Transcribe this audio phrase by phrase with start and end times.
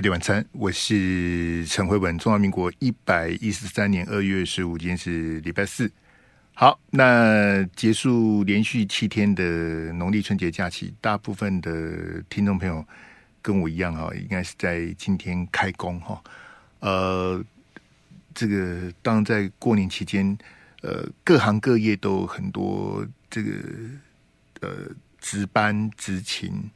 [0.00, 2.16] 飞碟晚餐，我是陈慧文。
[2.16, 5.92] 中华民国一百一十三年二月十五，今天是礼拜四。
[6.54, 12.82] 好，那结束连续七天的农历春节假期，大部分的听众朋友
[13.42, 16.18] 跟我一样哈，应该是在今天开工哈。
[16.78, 17.44] 呃，
[18.32, 20.38] 这个当然在过年期间，
[20.80, 23.50] 呃，各行各业都很多这个
[24.62, 24.70] 呃
[25.20, 26.70] 值班执勤。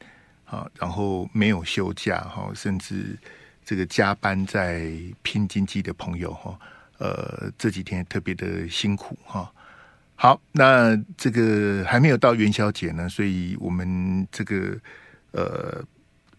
[0.45, 3.17] 啊，然后没有休假哈，甚至
[3.65, 4.91] 这个加班在
[5.23, 6.59] 拼经济的朋友哈，
[6.99, 9.51] 呃，这几天特别的辛苦哈。
[10.15, 14.79] 好，那这个还没有到元宵节呢，所以我们这个
[15.31, 15.83] 呃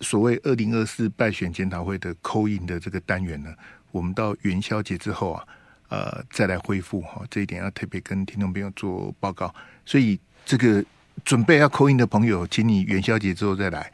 [0.01, 3.53] 所谓二零二四败选检讨会的扣印的这个单元呢，
[3.91, 5.45] 我们到元宵节之后啊，
[5.89, 9.53] 呃，再来恢复哈，这一点要特别跟听众朋友做报告，
[9.85, 10.85] 所以这个。
[11.25, 13.91] 准备要 call in 的朋友，请你元宵节之后再来，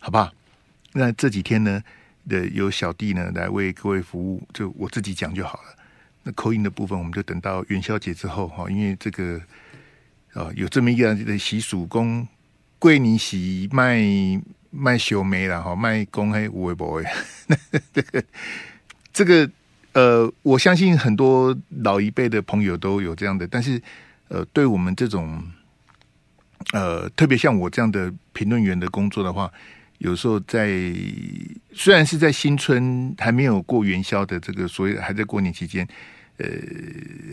[0.00, 0.32] 好不好？
[0.94, 1.82] 那这几天呢，
[2.28, 5.76] 的有小弟呢来为各位服务，就我自己讲就好了。
[6.22, 9.40] 那 call in 的部分，我们就等到元宵节之后哈，因为这个
[10.32, 12.26] 啊有这么一个的习俗，公
[12.78, 14.02] 桂林喜卖
[14.70, 17.04] 卖小梅了哈，卖公黑五位 boy。
[17.92, 18.24] 这个
[19.12, 19.50] 这个
[19.92, 23.80] 呃，我相信很多老一辈的朋友都有这样的，但是
[24.28, 25.42] 呃，对我们这种。
[26.72, 29.50] 呃，特别像我这样的评论员的工作的话，
[29.98, 30.68] 有时候在
[31.72, 35.86] 虽然是在新春还没有过元宵的这个所谓还在过年期间，
[36.38, 36.46] 呃，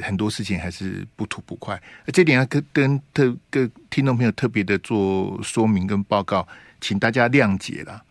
[0.01, 1.81] 很多事情还是不吐不快。
[2.07, 6.47] 这点要跟跟特跟听众朋友特别的做说明跟报告，
[6.81, 8.03] 请大家谅解啦。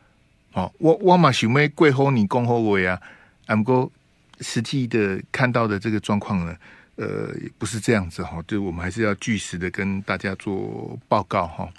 [0.52, 3.00] 哦，我我嘛想要过好年恭候我呀，
[3.46, 3.92] 不过
[4.40, 6.56] 实际的看到的这个状况呢。
[7.00, 11.72] 呃，不是这样子哈，就我们还是要据实的跟大家做报告哈。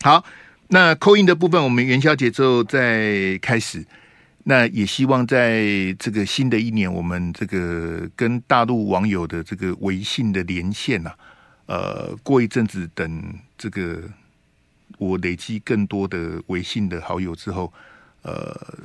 [0.00, 0.24] 好，
[0.68, 3.84] 那扣印的部分，我们元宵节之后再开始。
[4.44, 11.12] 那也希望在这个新的一年，我们这个跟大陆网友的这个微信的连线呐，
[11.66, 14.00] 呃，过一阵子等这个
[14.96, 17.70] 我累积更多的微信的好友之后，
[18.22, 18.78] 呃，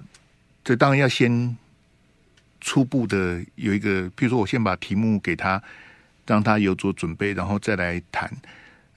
[0.62, 1.56] 这当然要先。
[2.68, 5.64] 初步的有一个，比如说我先把题目给他，
[6.26, 8.30] 让他有做准备，然后再来谈。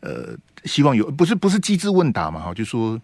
[0.01, 2.41] 呃，希望有不是不是机智问答嘛？
[2.41, 3.01] 哈，就说，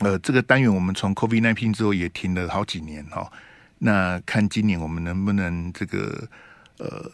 [0.00, 3.30] 呃，这个单元我们从 COVID-19 之后也停了好几年哈。
[3.78, 6.28] 那看今年我们能不能这个
[6.78, 7.08] 呃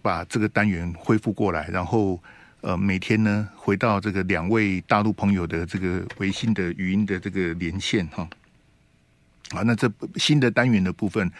[0.00, 2.18] 把这个单元恢复过来，然后
[2.62, 8.26] 呃每天呢回到这个两位大陆朋友的这个微信的语音的这个连线哈。
[9.50, 11.30] 好，那这新的单元的部分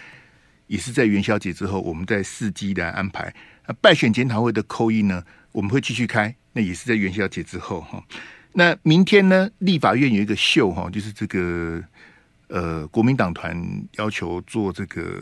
[0.66, 3.32] 也是在元宵节之后，我们在伺机来安排。
[3.66, 5.22] 那败选检讨会的扣一呢，
[5.52, 8.02] 我们会继续开，那也是在元宵节之后哈。
[8.52, 11.82] 那明天呢，立法院有一个秀哈，就是这个
[12.48, 13.56] 呃，国民党团
[13.96, 15.20] 要求做这个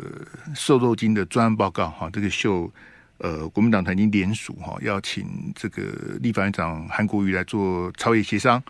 [0.55, 2.09] 瘦肉精的专案报告哈。
[2.13, 2.71] 这个秀
[3.19, 5.83] 呃，国民党团已经联署哈，要请这个
[6.21, 8.63] 立法院长韩国瑜来做朝野协商。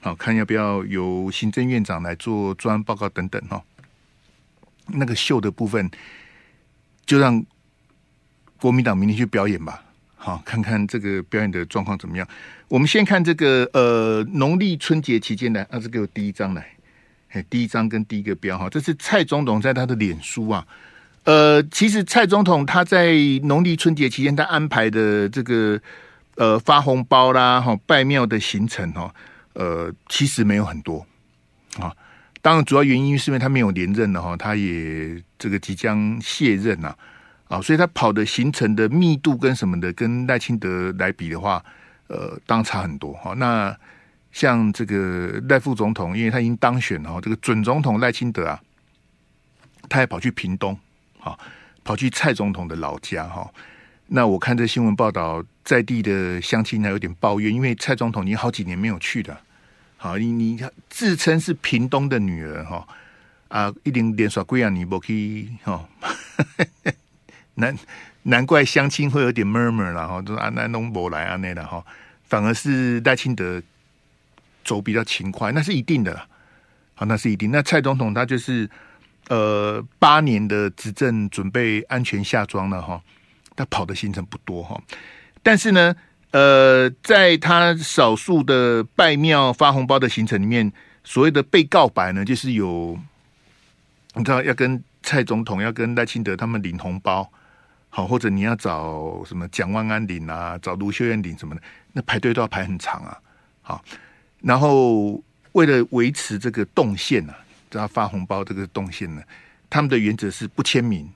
[0.00, 3.62] 好，看要不要由行政院长来做专案报告等等哈。
[4.88, 5.90] 那个秀的部分，
[7.04, 7.44] 就让
[8.60, 9.82] 国民党明天去表演吧。
[10.14, 12.26] 好，看看这个表演的状况怎么样。
[12.68, 16.64] 我们先看这个呃，农历春节期间的啊，这个第一张来，
[17.30, 20.64] 哎，第一张跟第一个标哈，这是蔡总统在他的脸书啊。
[21.24, 25.80] 呃，其实蔡总统他在农历春节期间他安排的这个
[26.36, 29.12] 呃发红包啦、哈拜庙的行程哈。
[29.54, 31.04] 呃，其实没有很多
[31.80, 31.92] 啊。
[32.42, 36.92] 当然，主要原因是因为他没有连任了哈，他也这个即将卸任呐
[37.46, 41.64] 啊，所以他跑的行程的密度跟什么的，跟赖清德来比的话，
[42.08, 43.32] 呃，当然差很多哈。
[43.36, 43.74] 那
[44.32, 48.60] 像这个赖副总统，因为他已经当选了，这个准总统赖清德啊，
[49.88, 50.76] 他也跑去屏东
[51.20, 51.38] 啊，
[51.84, 53.48] 跑去蔡总统的老家哈。
[54.08, 59.40] 那我看这新闻报道，在地的乡亲还有点抱怨，因为蔡总统已经好几年没有去了。
[60.02, 60.60] 好，你你
[60.90, 62.84] 自称是屏东的女儿哈
[63.46, 65.88] 啊，一定连耍贵啊，你不可以哈。
[67.54, 67.78] 难
[68.24, 71.86] 难怪相亲会有点 murmur 了哈，说啊，南东伯来啊那的哈，
[72.24, 73.62] 反而是赖清德
[74.64, 76.20] 走比较勤快，那是一定的。
[76.94, 77.52] 好，那是一定。
[77.52, 78.68] 那蔡总统他就是
[79.28, 83.00] 呃八年的执政，准备安全下庄了哈。
[83.54, 84.82] 他跑的行程不多哈，
[85.44, 85.94] 但是呢，
[86.32, 90.72] 呃，在他少数的拜庙发红包的行程里面，
[91.04, 92.98] 所谓的被告白呢，就是有
[94.14, 97.30] 你知道要跟蔡总统、要跟赖清德他们领红包，
[97.90, 101.62] 好，或者你要找什么蒋万安领啊，找卢秀燕领什么的，
[101.92, 103.18] 那排队都要排很长啊。
[103.60, 103.84] 好，
[104.40, 107.36] 然后为了维持这个动线啊，
[107.70, 109.22] 只要发红包这个动线呢，
[109.68, 111.08] 他们的原则是不签名，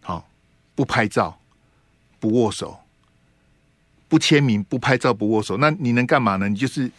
[0.00, 0.26] 好，
[0.74, 1.38] 不拍照，
[2.18, 2.78] 不握手，
[4.08, 5.58] 不签名，不拍照，不握手。
[5.58, 6.48] 那你能干嘛呢？
[6.48, 6.90] 你就是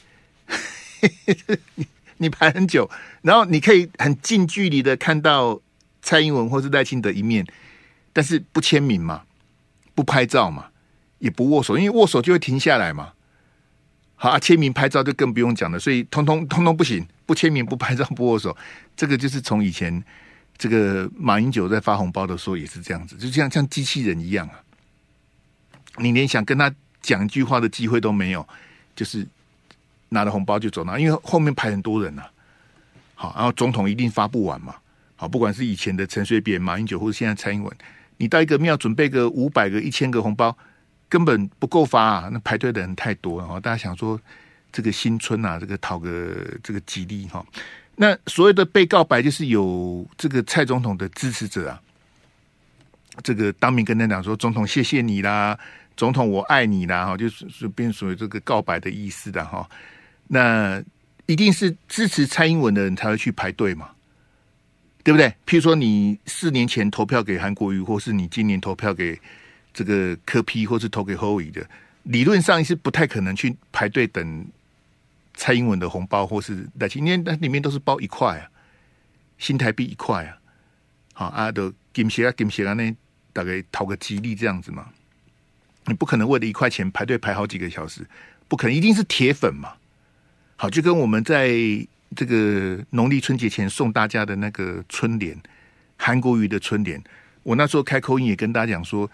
[1.75, 2.89] 你你排很久，
[3.21, 5.59] 然后你可以很近距离的看到
[6.01, 7.45] 蔡英文或是赖清德一面，
[8.13, 9.23] 但是不签名嘛，
[9.95, 10.67] 不拍照嘛，
[11.19, 13.13] 也不握手，因为握手就会停下来嘛。
[14.15, 18.55] 好啊，签名拍照就更不用讲了，所以通通通通不行，不签名、不拍照、不握手，
[18.95, 20.03] 这个就是从以前
[20.57, 24.59] 这个马英九在发红包的时候也是这样子，就像像机器人一样啊，
[25.99, 26.69] 你连想跟他
[27.01, 28.47] 讲一句话的机会都没有，
[28.95, 29.25] 就是
[30.09, 32.31] 拿了红包就走了，因为后面排很多人呐、啊。
[33.15, 34.75] 好，然后总统一定发不完嘛，
[35.15, 37.77] 好，不管是以前的陈水扁、马英九，或者现在蔡英文，
[38.17, 40.57] 你到一个庙准备个五百个、一千个红包。
[41.11, 42.29] 根本不够发啊！
[42.31, 44.21] 那排队的人太多了哈，大家想说
[44.71, 47.43] 这个新春啊，这个讨个这个吉利哈。
[47.95, 51.81] 那所谓的被告白，就是有这个蔡总统的支持者啊，
[53.23, 55.57] 这个当面跟他讲说：“总统谢谢你啦，
[55.99, 59.69] 总统我爱你啦。”哈，就是是变属于这个告白的意思的哈。
[60.27, 60.81] 那
[61.25, 63.89] 一定是支持蔡英文的人才会去排队嘛，
[65.03, 65.27] 对不对？
[65.45, 69.19] 譬如说你四年前投票给韩国瑜，或是你今年投票给。
[69.71, 71.65] 这个柯 P 或是投给侯友的，
[72.01, 74.45] 理论上是不太可能去排队等
[75.35, 78.49] 蔡英文的红包，或是来今天那里面都是包一块啊，
[79.37, 80.35] 新台币一块啊，
[81.13, 82.93] 好啊，都金鞋啊金鞋啊，那
[83.31, 84.89] 大概讨个吉利这样子嘛，
[85.89, 88.07] 你不可能为了一块钱排队排好几个小时，
[88.47, 89.73] 不可能，一定是铁粉嘛。
[90.55, 91.49] 好，就跟我们在
[92.15, 95.37] 这个农历春节前送大家的那个春联，
[95.97, 97.03] 韩国瑜的春联，
[97.43, 99.09] 我那时候开口音也跟大家讲说。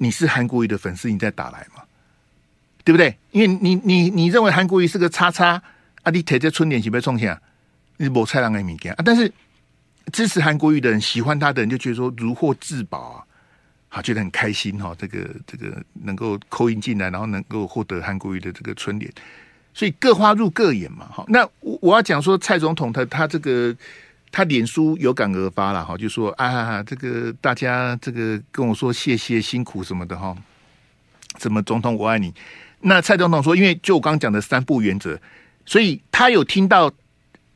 [0.00, 1.82] 你是韩国瑜的粉丝，你再打来嘛，
[2.84, 3.18] 对不对？
[3.32, 5.60] 因为你你你认为韩国瑜是个叉叉
[6.04, 7.42] 啊，你贴在春联是不是冲下？
[7.96, 9.02] 你没菜郎给米给啊？
[9.04, 9.32] 但是
[10.12, 13.26] 支持韩国瑜的人，喜欢他的人就觉得说如获至宝啊，
[13.88, 14.94] 好觉得很开心哈。
[14.98, 19.12] 这个这个能够扣音进来，然后能够获得韩国瑜的这个春联，
[19.74, 21.06] 所以各花入各眼嘛。
[21.06, 23.74] 哈，那我我要讲说蔡总统他他这个。
[24.30, 30.36] 他脸书有感而发了哈，就说啊，这个大家这个跟我说谢谢辛苦什么的哈，
[31.38, 32.34] 什么总统我爱你。
[32.82, 35.18] 那蔡总统说，因为就我刚刚讲的三不原则，
[35.64, 36.92] 所以他有听到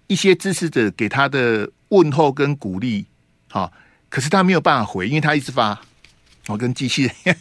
[0.06, 3.04] 一些支持者给他的问候跟鼓励，
[3.50, 3.70] 哈，
[4.08, 5.78] 可是他没有办法回，因为他一直发，
[6.48, 7.36] 我跟机器人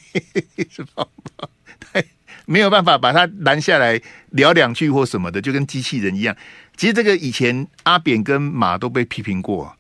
[0.56, 1.08] 一直发，
[1.80, 2.04] 他
[2.46, 4.00] 没有办法把他拦下来
[4.32, 6.36] 聊两句或什么的，就跟机器人一样。
[6.78, 9.76] 其实这个以前阿扁跟马都被批评过，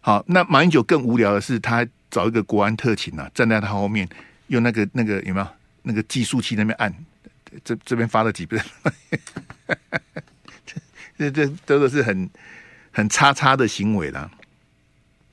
[0.00, 4.08] 好，那马英九更无聊的是，他找一个国安特勤啊，站在他后面，
[4.48, 5.48] 用那个那个有没有
[5.82, 6.94] 那个计数器那边按，
[7.64, 8.62] 这这边发了几遍，
[11.18, 12.28] 这这这都是很
[12.92, 14.30] 很叉叉的行为了。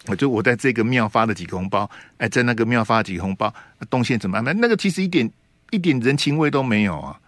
[0.08, 3.54] 我就我在这个庙发了几个红包，哎，在那个庙发了几个红包，
[3.90, 4.54] 动线怎么安排？
[4.54, 5.30] 那个其实一点
[5.72, 7.20] 一点人情味都没有啊。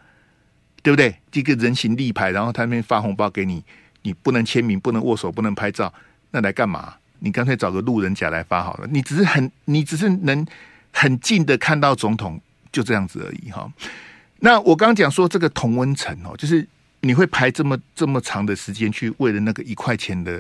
[0.84, 1.16] 对不对？
[1.32, 3.64] 这个人形立牌，然后他们发红包给你，
[4.04, 5.92] 你不能签名，不能握手，不能拍照，
[6.30, 6.94] 那来干嘛？
[7.18, 8.88] 你干脆找个路人甲来发好了。
[8.92, 10.46] 你只是很，你只是能
[10.92, 12.40] 很近的看到总统，
[12.72, 13.68] 就这样子而已哈。
[14.42, 16.64] 那我刚讲说这个同温层哦，就是
[17.00, 20.40] 你会排这么这么长的时间去为了那个一块钱的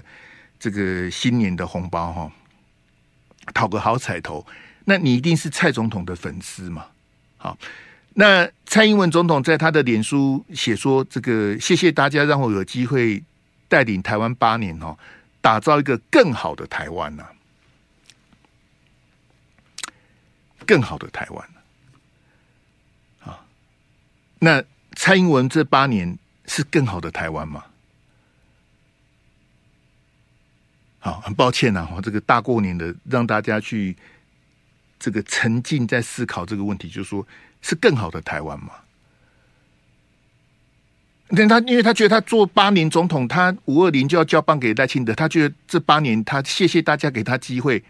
[0.59, 2.31] 这个新年的红包哈，
[3.53, 4.45] 讨个好彩头，
[4.85, 6.88] 那你一定是蔡总统的粉丝嘛？
[7.38, 7.57] 好。
[8.17, 13.21] 那蔡英文总统在他的脸书写说：“这个谢谢大家让我有机会
[13.67, 14.97] 带领台湾八年哦，
[15.41, 17.25] 打造一个更好的台湾呐，
[20.65, 21.50] 更好的台湾。”
[23.27, 23.43] 啊，
[24.39, 24.63] 那
[24.95, 27.65] 蔡英文这八年是更好的台湾吗？
[31.05, 33.95] 好，很抱歉呐，我这个大过年的让大家去
[34.97, 37.25] 这个沉浸在思考这个问题，就是说。
[37.67, 38.74] 是更好的台湾吗？
[41.29, 47.83] 但他因为他觉得他做八年总统，他五二零就要交棒给赖清德，他觉得这八年他谢谢大家给他机会，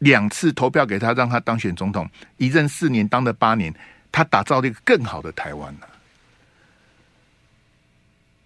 [0.00, 3.72] 两次投票给他，让他当选总统，一任四年当了八年，
[4.10, 5.86] 他打造了一个更好的台湾呢？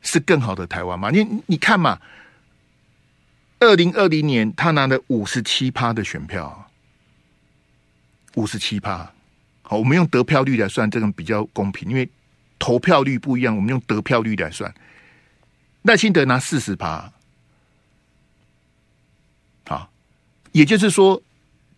[0.03, 1.09] 是更好的台湾吗？
[1.11, 1.99] 你你看嘛，
[3.61, 6.71] 二零二零年他拿了五十七趴的选票，
[8.35, 9.13] 五十七趴。
[9.63, 12.09] 好，我们用得票率来算，这个比较公平，因为
[12.59, 14.75] 投票率不一样，我们用得票率来算。
[15.83, 17.13] 赖清德拿四十趴，
[19.67, 19.91] 好，
[20.53, 21.23] 也就是说，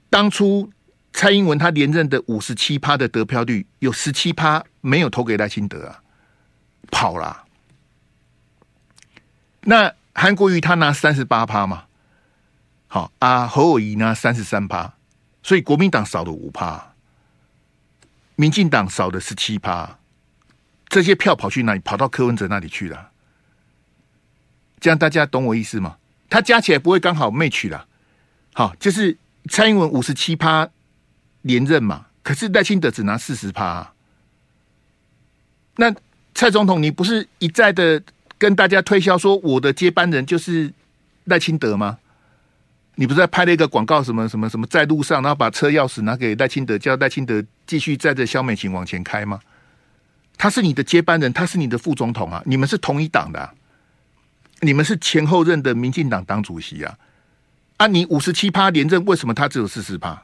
[0.08, 0.72] 当初
[1.12, 6.02] 蔡英文他连任的五十七趴的得票率，有十七趴没有投给赖清德啊，
[6.90, 7.44] 跑了。
[9.60, 11.84] 那韩国瑜他拿三十八趴嘛，
[12.86, 14.94] 好啊，侯友宜拿三十三趴，
[15.42, 16.94] 所以国民党少了五趴，
[18.36, 19.98] 民进党少了十七趴，
[20.88, 21.80] 这些票跑去哪里？
[21.80, 23.10] 跑到柯文哲那里去了。
[24.78, 25.96] 这样大家懂我意思吗？
[26.28, 27.86] 他加起来不会刚好 match 了。
[28.52, 29.16] 好，就是
[29.48, 30.68] 蔡英文五十七趴
[31.40, 33.92] 连任嘛，可是赖清德只拿四十趴。
[35.76, 35.94] 那
[36.34, 38.02] 蔡总统，你不是一再的
[38.42, 40.72] 跟大家推销说我的接班人就是
[41.26, 41.96] 赖清德吗？
[42.96, 49.38] 你不是在拍了一个广告，什么什么什么在路上，然后把车钥匙拿给赖清德，叫赖清德继续载着萧美琴往前开吗？
[50.36, 53.54] 他是你的接班人，他是你的副总统啊，你们是同一党的。
[54.58, 56.98] 你们是前后任的民进党党主席啊！
[57.76, 60.20] 啊，你五十七趴连任，为什么他只有四十趴？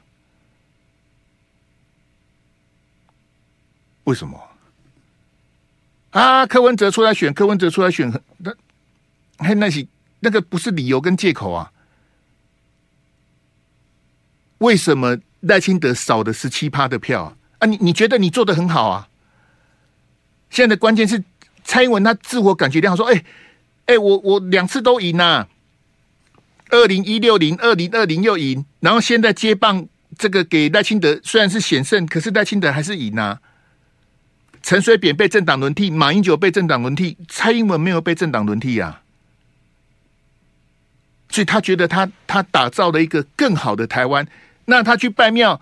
[4.03, 4.43] 为什么？
[6.19, 8.53] 啊，柯文哲出来选，柯文哲出来选，那
[9.39, 9.87] 嘿，那些
[10.21, 11.71] 那个不是理由跟借口啊？
[14.59, 17.37] 为什么赖清德少的十七趴的票啊？
[17.61, 19.09] 啊，你你觉得你做的很好啊？
[20.51, 21.23] 现在的关键是
[21.63, 23.25] 蔡英文他自我感觉良好，说哎。
[23.89, 25.49] 哎、我我两次都赢呐、啊，
[26.69, 33.41] 二零一六零，二零二零又赢，然后现在接棒这个给赖清德，虽然是险胜，可是赖清德还是赢呐、
[34.62, 39.03] 陈水扁被政党轮替，马英九被政党轮替，蔡英文没有被政党轮替啊，
[41.31, 44.27] 所以他觉得他他打造了一个更好的台湾。
[44.67, 45.61] 那他去拜庙，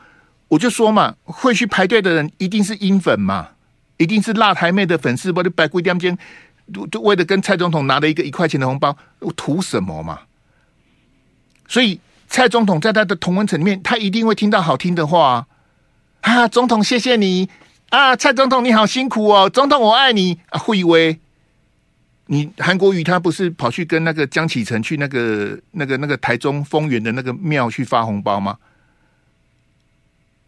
[0.48, 3.50] 我就说嘛，会去排队的人一定是英粉嘛，
[3.98, 6.18] 一定是辣台妹的粉丝，不就拜贵点间。
[6.74, 10.22] 就就为了跟蔡总统拿了一个一块钱的红包，我图什么嘛？
[11.68, 15.46] 所以蔡总统在他的同温层里面，他一定会听到好听的话！
[16.22, 17.48] 啊，总统谢谢你
[17.90, 21.18] 啊，蔡总统你好辛苦哦，总统我爱你啊，惠威，
[22.26, 28.58] 你韩国瑜他不是跑去跟那个江启臣去那个那个那个台中丰原的那个庙去发红包吗？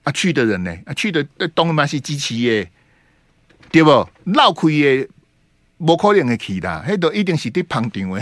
[0.04, 0.76] 啊，去的人呢？
[0.86, 2.70] 啊，去的东马是机器耶，
[3.70, 4.08] 对不？
[4.24, 5.08] 绕亏耶。
[5.80, 8.20] 不可能会去的，那都一定是在旁听的。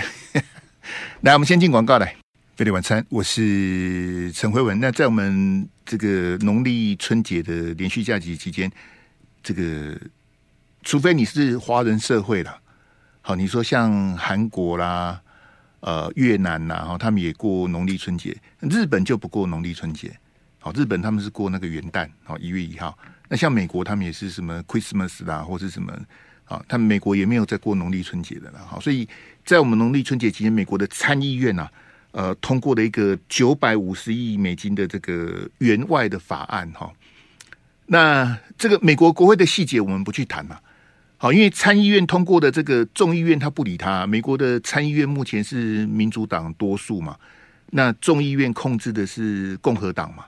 [1.24, 2.14] 来，我们先进广告来。
[2.54, 4.78] 飞碟晚餐，我是陈辉文。
[4.78, 8.70] 那在我们这个农历春节的连续假期期间，
[9.46, 9.96] 这个
[10.82, 12.58] 除非你是华人社会了，
[13.20, 15.22] 好，你说像韩国啦、
[15.78, 18.36] 呃越南呐，哈，他们也过农历春节。
[18.58, 20.12] 日本就不过农历春节，
[20.58, 22.98] 好，日本他们是过那个元旦，好，一月一号。
[23.28, 25.96] 那像美国，他们也是什么 Christmas 啦，或是什么。
[26.46, 29.08] 啊，他们美国也没有在过农历春节的了，哈，所以
[29.44, 31.70] 在我们农历春节期间，美国的参议院啊，
[32.10, 36.92] 呃，通过了一个九百五十亿美金的这个援外的法案，哈。
[37.86, 40.60] 那这个美国国会的细节我们不去谈了，
[41.16, 47.16] 好，因为参议院通过的这个众议院他不理他，美国的参议院目前是民主党多数嘛，
[47.70, 50.24] 那众议院控制的是共和党嘛，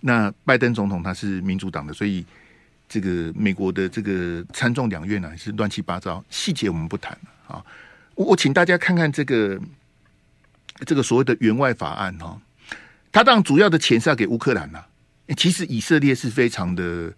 [0.00, 2.24] 那拜登总统他是民主党的，所以。
[2.92, 7.16] 这个美国的这个参众两院呢，是乱七八糟，细节我们不谈
[7.46, 7.64] 啊。
[8.16, 9.56] 我我请大家看看这个
[10.84, 12.36] 这个所谓的援外法案哈，
[13.12, 14.82] 它当主要的钱是要给乌克兰呐。
[15.36, 17.12] 其实以色列是非常的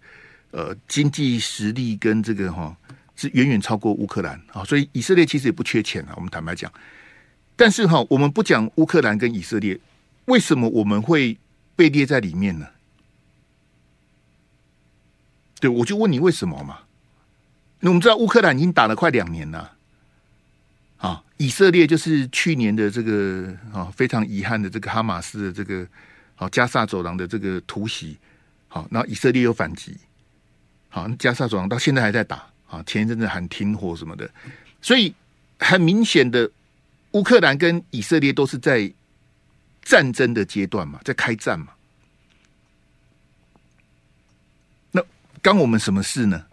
[0.51, 2.75] 呃经济实力跟这个哈
[3.15, 6.13] 是远远超过乌克兰啊，所以以色列其实也不缺钱啊。
[6.15, 6.71] 我们坦白讲，
[7.55, 9.79] 但是哈，我们不讲乌克兰跟以色列，
[10.25, 11.37] 为什么我们会
[11.75, 12.67] 被列在里面呢？
[15.59, 16.79] 对，我就问你为什么嘛？
[17.79, 19.73] 那我们知道乌克兰已经打了快两年了，
[20.97, 25.87] 啊，以色列就是去年的这个啊非常遗憾的这个哈马斯的这个
[26.43, 28.17] 好加萨走廊的这个突袭，
[28.67, 29.95] 好，然后以色列又反击，
[30.89, 34.29] 好，加萨走廊到现在还在打啊，前一阵子喊停火什么的，
[34.81, 35.15] 所以
[35.57, 36.51] 很明显的，
[37.11, 38.91] 乌克兰跟以色列都是在
[39.83, 41.67] 战争的阶段嘛，在开战嘛。
[44.91, 45.01] 那
[45.41, 46.45] 干我们什么事呢？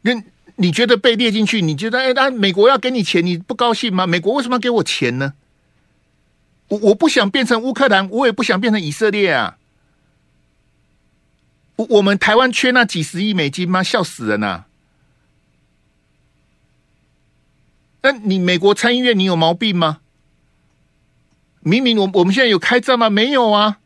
[0.00, 0.12] 那
[0.54, 1.60] 你觉得被列进去？
[1.60, 4.06] 你觉得哎，那美国要给你钱，你不高兴吗？
[4.06, 5.34] 美国为什么要给我钱呢？
[6.68, 9.58] 我我不想变成乌克兰，我也不想变成以色列啊！
[11.76, 13.82] 我我们台湾缺那几十亿美金吗？
[13.82, 14.64] 笑死人呐！
[18.02, 20.00] 那你美国参议院，你有毛病吗？
[21.60, 23.10] 明明我我们现在有开战吗？
[23.10, 23.78] 没有啊！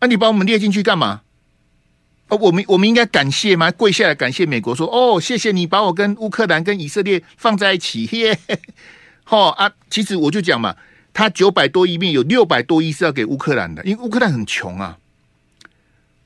[0.00, 1.22] 那、你把我们列进去干嘛？
[2.28, 3.70] 哦，我们我们应该感谢吗？
[3.70, 8.06] 跪下来感谢美国，说哦，谢谢你把我跟乌克兰跟以色列放在一起。
[8.16, 8.38] 耶，
[9.24, 10.76] 好啊，其实我就讲嘛，
[11.14, 14.98] 他九百多亿面有六百多亿是要给乌克兰的，因为乌克兰很穷啊。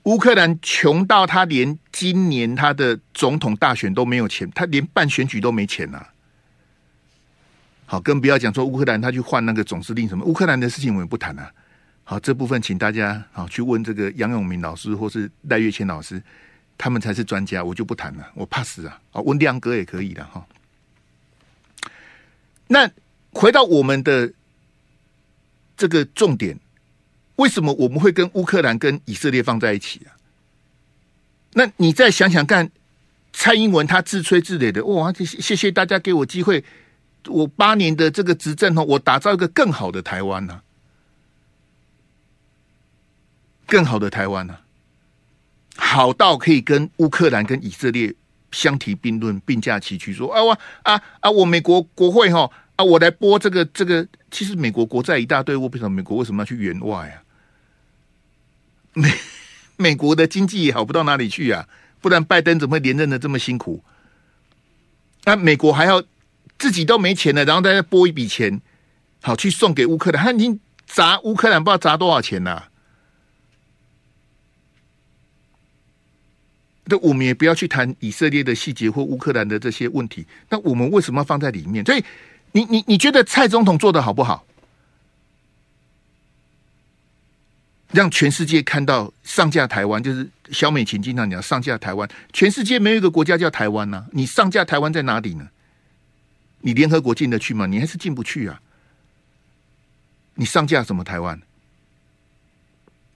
[0.04, 6.08] 乌克兰穷到他连今年他的总统大选都没有钱，他连办选举都没钱呐、啊。
[7.86, 11.50] 好，更不要讲说乌克兰他去换那个总司令什么，乌克兰的事情我们不谈啊。
[12.04, 16.22] 好，这部分请大家好去问这个杨永明老师或是赖月谦老师，
[16.78, 19.00] 他们才是专家，我就不谈了，我怕死啊。
[19.10, 20.46] 啊，问亮哥也可以的哈。
[22.68, 22.90] 那
[23.32, 24.32] 回到我们的
[25.76, 26.58] 这个重点。
[27.36, 30.16] 为什么我们会跟乌克兰跟以色列放在一起啊？
[31.52, 32.70] 那你再想想看，
[33.30, 35.12] 蔡英文他自吹自擂的，哇！
[35.12, 36.64] 谢谢大家给我机会，
[37.26, 40.62] 我八年的这个执政哦，我打造一个更好的台湾呢，
[43.66, 44.56] 更好的台湾呢，
[45.76, 48.14] 好到可以跟乌克兰跟以色列
[48.52, 57.22] 相提并论，并驾齐驱，说啊我啊啊我美国国会哈啊我来拨这个这个，其实美国国债一大堆，我为什么美国为什么要去援外啊？
[58.94, 59.12] 美
[59.76, 61.68] 美国的经济也好不到哪里去啊，
[62.00, 63.84] 不然拜登怎么会连任的这么辛苦？
[65.24, 66.02] 那美国还要
[66.58, 68.62] 自己都没钱了，然后再拨一笔钱，
[69.20, 72.68] 好去送给乌克兰，他已经砸乌克兰不知道砸多少钱了。
[76.86, 80.24] 那我们也不要去谈以色列的细节或乌克兰的这些问题。
[80.48, 81.84] 那我们为什么要放在里面？
[81.84, 82.04] 所以
[82.52, 84.44] 你你你觉得蔡总统做的好不好？
[87.92, 92.08] 让全世界看到上架台湾，就是萧美琴经常讲上架台湾。
[92.32, 95.48] 全世界没有一个国家叫台湾呐、你上架台湾在哪里呢？
[96.60, 97.66] 你联合国进得去吗？
[97.66, 98.60] 你还是进不去啊！
[100.34, 101.40] 你上架什么台湾？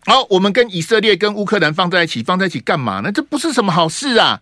[0.06, 3.12] 好，我们跟以色列、跟乌克兰放在一起，放在一起干嘛呢？
[3.12, 4.40] 这不是什么好事啊！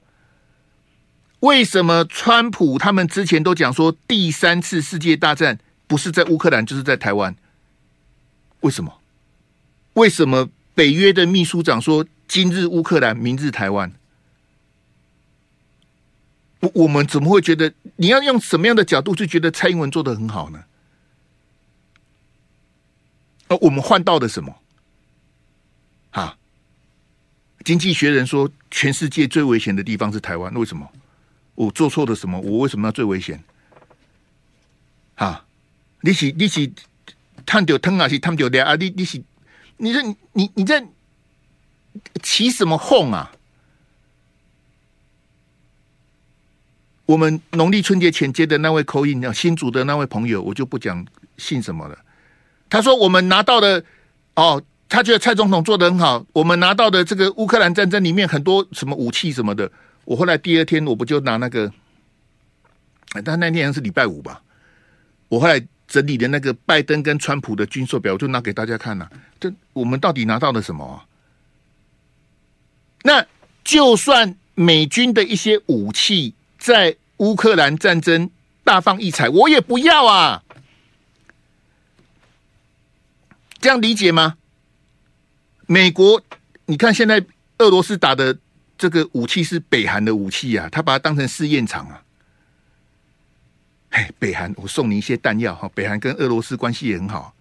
[1.40, 7.34] 为什么川普他们之前都讲说第三次世界大战不是在乌克兰就是在台湾？
[8.60, 9.00] 为什么？
[9.94, 13.92] 为什么北约的秘书长说今日乌克兰，明日台湾？
[16.60, 20.64] 我我们怎么会觉得你要用什么样的角度去觉得蔡英文做的很好呢？
[23.48, 24.56] 而，我们换到了什么？
[26.10, 26.36] 啊，
[27.68, 30.90] 经济学人说全世界最危险的地方是台湾，为什么？
[31.54, 32.40] 我做错了什么？
[32.40, 33.44] 我为什么要最危险？
[35.16, 35.44] 啊，
[36.00, 36.72] 你是你是
[37.44, 38.74] 探掉汤啊，是探掉的啊？
[38.76, 39.22] 你你是？
[39.76, 40.02] 你这
[40.32, 40.82] 你你在
[42.22, 43.32] 起什么哄啊？
[47.04, 51.98] 我们农历春节前接的那位口音新竹的那位朋友，我就不讲姓什么了。
[52.70, 53.84] 他说我们拿到的
[54.36, 56.24] 哦，他觉得蔡总统做的很好。
[56.32, 59.70] 我们拿到的这个乌克兰战争里面很多什么武器什么的，
[60.04, 61.72] 我后来第二天我不就拿那个，
[63.24, 64.42] 但那天是礼拜五吧，
[65.28, 65.64] 我后来。
[65.88, 71.02] 整理的那个拜登跟川普的军售表，我就拿给大家看了、这我们到底拿到了什么、
[73.04, 73.24] 那
[73.64, 78.28] 就算美军的一些武器在乌克兰战争
[78.64, 80.42] 大放异彩，我也不要啊！
[83.58, 84.36] 这样理解吗？
[85.70, 86.22] 美国，
[86.64, 87.22] 你看现在
[87.58, 88.38] 俄罗斯打的
[88.78, 92.02] 这个武器是北韩的武器啊，他把它当成试验场啊。
[93.90, 95.70] 哎，北韩，我送你一些弹药哈。
[95.74, 97.34] 北韩跟俄罗斯关系也很好。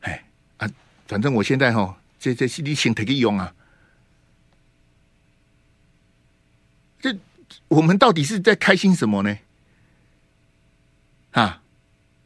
[0.00, 0.24] 哎
[0.56, 0.66] 啊，
[1.06, 3.54] 反正我现在哈，这这你请可以用啊。
[7.00, 7.14] 这
[7.68, 9.36] 我们到底是在开心什么呢？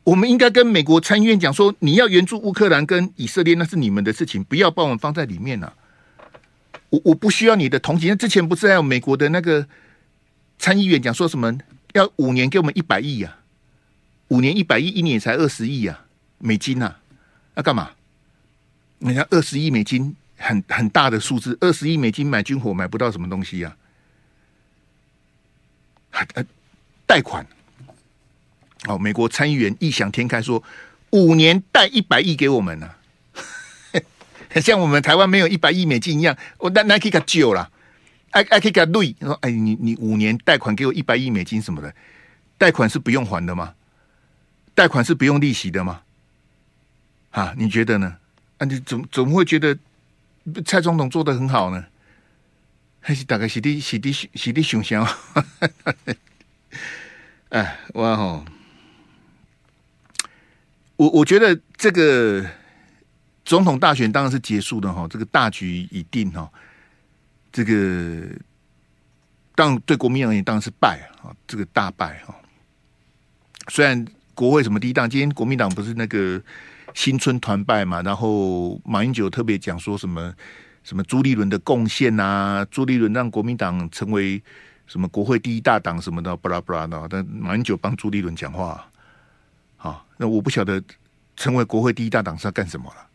[0.05, 5.75] 我们应该跟美国参议院讲说，你要援助乌克兰跟以色列，那是你们的事情，不要把我们放在里面了、
[6.91, 8.17] 我我不需要你的同情。
[8.19, 9.67] 之前不是还有美国的那个
[10.59, 11.57] 参议员讲说什么？
[11.93, 13.37] 要五年给我们一百亿呀，
[14.29, 16.07] 五年一百亿，一年才二十亿啊，
[16.39, 16.97] 美金呐，
[17.55, 17.91] 要干嘛？
[18.99, 23.77] 你看二十亿美金很很大的数字，二十亿美金买军火买不到什么东西呀，
[26.35, 26.45] 呃，
[27.07, 27.47] 贷款，
[28.89, 30.63] 哦，美国参议员异想天开说
[31.11, 32.91] 五年贷一百亿给我们呢，
[34.61, 37.71] 像我们台湾没有一百亿美金一样，我那那可以给救了。
[38.33, 41.95] I I 可以给他累，说哎，你你五年贷款给我一百亿美金什么的，
[42.57, 43.75] 贷款是不用还的吗？
[44.75, 46.01] 贷款是不用利息的吗？
[47.31, 48.17] 啊，你觉得呢？
[48.57, 49.79] 啊，你怎怎么会觉得
[50.65, 51.85] 蔡总统做得很好呢？
[53.01, 55.07] 还是大概是的，是的，是的，想象。
[57.51, 58.45] 哎，哇吼！
[60.97, 62.45] 我我觉得这个
[63.45, 66.51] 总统大选当然是结束的哈，这个大局已定哈。
[67.53, 68.29] 这个
[69.55, 72.35] 当对国民而言当然是败啊，这个大败啊。
[73.69, 76.41] 虽然国会什么低档，今天国民党不是那个
[76.95, 80.33] 新春团败嘛，然后马英九特别讲说什么
[80.83, 84.43] 什么朱立伦的贡献啊，朱立伦让国民党成为
[84.87, 87.07] 什么国会第一大党什么的，巴拉巴拉的。
[87.11, 88.91] 但马英九帮朱立伦讲话，
[89.83, 90.83] 啊，那我不晓得
[91.37, 93.09] 成为国会第一大党是要干什么了。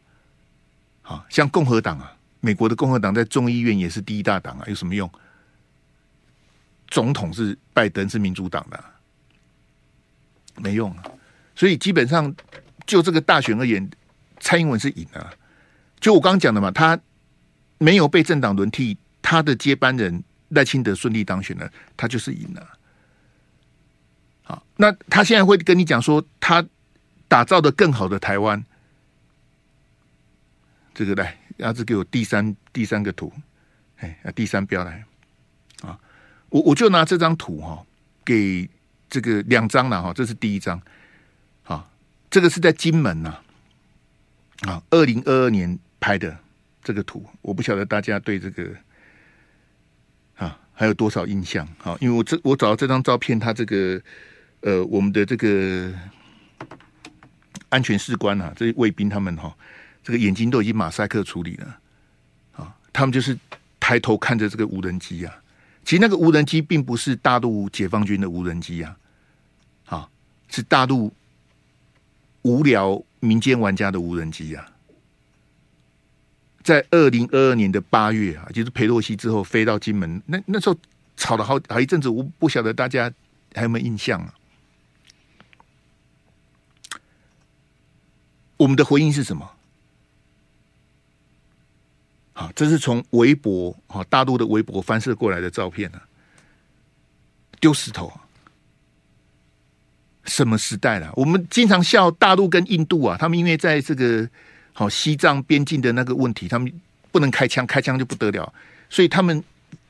[1.14, 5.10] 啊，像共和党啊，美国的共和党在众议院也是第一大党啊，有什么用？
[6.88, 8.84] 总统是拜登是民主党的，
[10.58, 11.04] 没用啊。
[11.56, 12.34] 所以基本上
[12.86, 13.90] 就这个大选而言，
[14.40, 15.34] 蔡英文是赢了。
[16.00, 17.00] 就我刚刚讲的嘛，他。
[17.80, 22.77] 没有被政党轮替，他的接班人赖清德顺利当选了，他就是赢了。
[24.48, 26.66] 好，那他现在会跟你讲说，他
[27.28, 28.64] 打造的更好的台湾。
[30.94, 33.32] 这个来，阿志给我第三第三个图，
[33.98, 35.04] 哎，第三标来
[35.82, 36.00] 啊，
[36.50, 37.86] 我我就拿这张图哈，
[38.24, 38.70] 给
[39.10, 40.82] 这个两张了哈，这是第一张，
[41.66, 41.86] 啊，
[42.32, 43.40] 这个是在金门呐，
[44.62, 46.38] 啊，二零二二年拍的。
[46.84, 48.74] 这个图我不晓得大家对这个
[50.38, 51.68] 啊还有多少印象？
[51.80, 54.02] 好，因为我这我找到这张照片，他这个
[54.68, 55.90] 呃我们的这个
[57.70, 59.56] 安全士官啊，这些卫兵他们哈，
[60.04, 61.80] 这个眼睛都已经马赛克处理了
[62.58, 63.40] 啊，他们就是
[63.80, 65.34] 抬头看着这个无人机啊，
[65.86, 68.98] 其实那个无人机并不是大陆解放军的无人机啊，
[69.86, 70.10] 啊，
[70.50, 71.14] 是大陆
[72.42, 74.70] 无聊民间玩家的无人机啊。
[76.62, 80.76] 在二零二二年的八月啊，就是裴洛西之后飞到金门，那那时候
[81.16, 83.10] 吵了好好一阵子，我不晓得大家
[83.56, 84.34] 还有没有印象啊？
[88.58, 89.50] 我们的回应是什么？
[92.34, 96.02] 好，这是从微博啊，大陆的微博翻摄过来的照片啊，
[97.60, 98.12] 丢石头，
[100.26, 101.12] 什么时代了？
[101.16, 104.30] 我们经常笑大陆跟印度啊，他们因为在这个。
[104.80, 106.72] 好，西藏边境的那个问题，他们
[107.12, 108.54] 不能开枪，开枪就不得了，
[108.92, 109.44] 所以他们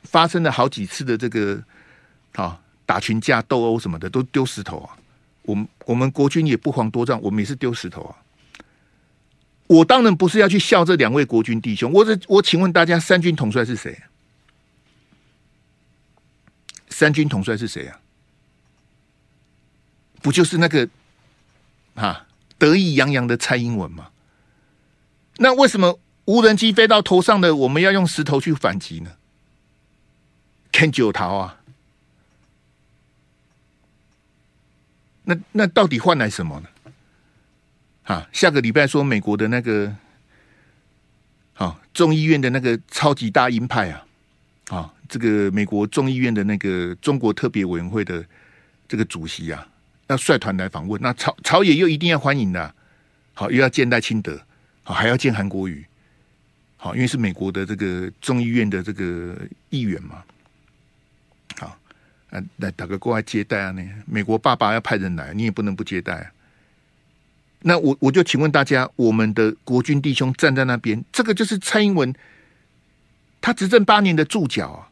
[0.04, 1.62] 发生了好几次的这个
[2.36, 4.96] 啊打群架、斗殴什么的，都丢石头啊。
[5.42, 8.16] 我们我们国军也不遑多让，我们也是丢石头啊。
[9.68, 14.02] 我当然不是要去笑这两位国军弟兄，我这我请问大家，三军统帅是谁？
[16.90, 18.00] 三军统帅是谁啊？
[20.22, 20.90] 不就是那个
[21.96, 22.28] 啊
[22.58, 24.10] 得意洋洋的蔡英文吗？
[25.38, 29.12] 那为什么无人机飞到头上的，我们要用石头去反击呢？
[30.72, 31.62] 看九桃啊！
[35.24, 36.70] 那那到底换来什么呢？
[38.08, 39.94] 啊，下个礼拜说美国的那个，
[41.56, 44.06] 啊，众议院的那个超级大鹰派啊，
[44.70, 48.26] 啊，这个美国众议院的那个中国特别委员会的
[48.88, 49.68] 这个主席啊，
[50.08, 52.74] 要率团来访问，那朝朝野又一定要欢迎的，
[53.34, 54.42] 好，又要见赖清德。
[54.84, 55.86] 好，还要见韩国瑜，
[56.78, 59.38] 好，因为是美国的这个众议院的这个
[59.70, 60.24] 议员嘛，
[61.60, 61.78] 好，
[62.30, 66.32] 啊，来打个过来接待啊，那美国爸爸要派人来，你也不能不接待啊。
[67.62, 72.14] 那我我就请问大家，我们的国军弟兄站在那边，这个就是蔡英文
[73.42, 74.90] 他执政八年的注脚啊，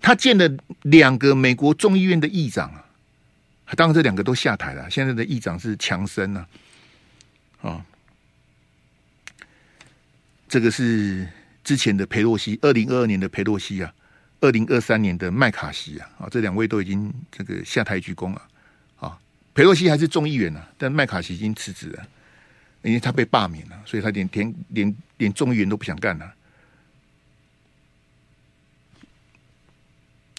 [0.00, 0.48] 他见了
[0.82, 2.84] 两个美国众议院的议长啊，
[3.76, 6.46] 当然这两个都下台了，现在的议长是强森啊。
[7.60, 7.84] 啊、
[10.48, 11.28] 这个是
[11.64, 13.92] 之前的裴洛西，二零二二年的裴洛西啊，
[14.40, 18.47] 二零二三年的麦卡锡啊，啊、这两位都已经这个下台鞠躬了。
[19.58, 22.08] 佩，洛西还是众议员呢、啊，但麦卡锡已经辞职了，
[22.82, 26.32] 因为他被罢免了，所以他连连连连众议员都不想干了。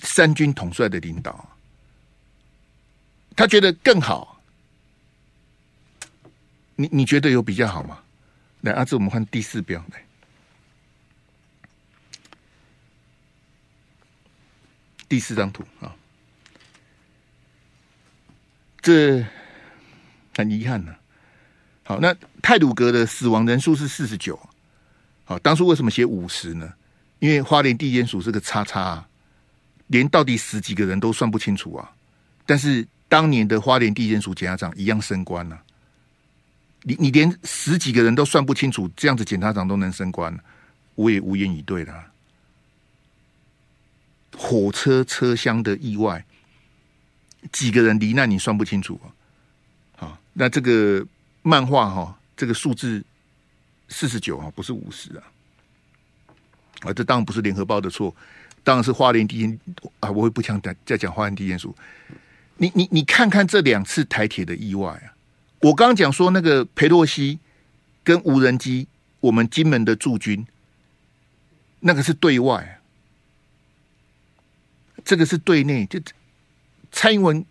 [0.04, 1.54] 三军统帅的领导，
[3.36, 4.42] 他觉得更好。
[6.78, 8.02] 你你觉得有比较好吗？
[8.62, 10.02] 来，阿志，我们换第四标来。
[15.10, 15.94] 第四张图啊，
[18.82, 19.26] 这
[20.36, 21.00] 很遗憾呢、啊。
[21.84, 24.40] 好，那泰鲁阁的死亡人数是四十九。
[25.26, 26.72] 好，当初为什么写五十呢？
[27.20, 29.08] 因为花莲地检署是个叉叉啊，
[29.88, 31.92] 连到底死几个人都算不清楚啊。
[32.46, 35.64] 但是当年的花莲地检署检察长一样升官了、啊。
[36.84, 40.34] 你你连十几个人都算不清楚，这样子检察长都能升官，
[40.96, 42.06] 我也无言以对了。
[44.38, 46.24] 火车车厢的意外，
[47.52, 49.08] 几个人罹难，你算不清楚啊？
[49.96, 51.06] 好，那这个
[51.42, 53.04] 漫画哈，这个数字
[53.88, 55.24] 四十九啊，不是五十啊。
[56.82, 58.16] 啊，这当然不是联合报的错，
[58.64, 59.60] 当然是花莲地检
[60.00, 61.76] 啊，我会不想再再讲花莲地检署。
[62.58, 65.16] 你你你看看这两次台铁的意外啊！
[65.62, 67.40] 我刚刚讲说那个裴洛西
[68.04, 68.88] 跟无人机
[69.20, 70.46] 我们金门的驻军，
[71.82, 72.80] 那个是对外，
[75.04, 75.86] 这个是对内。
[75.86, 76.00] 就
[76.92, 77.46] 蔡英文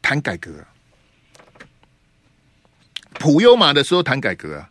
[0.00, 0.66] 谈改革，
[3.14, 4.70] 普悠玛的时候谈改革啊，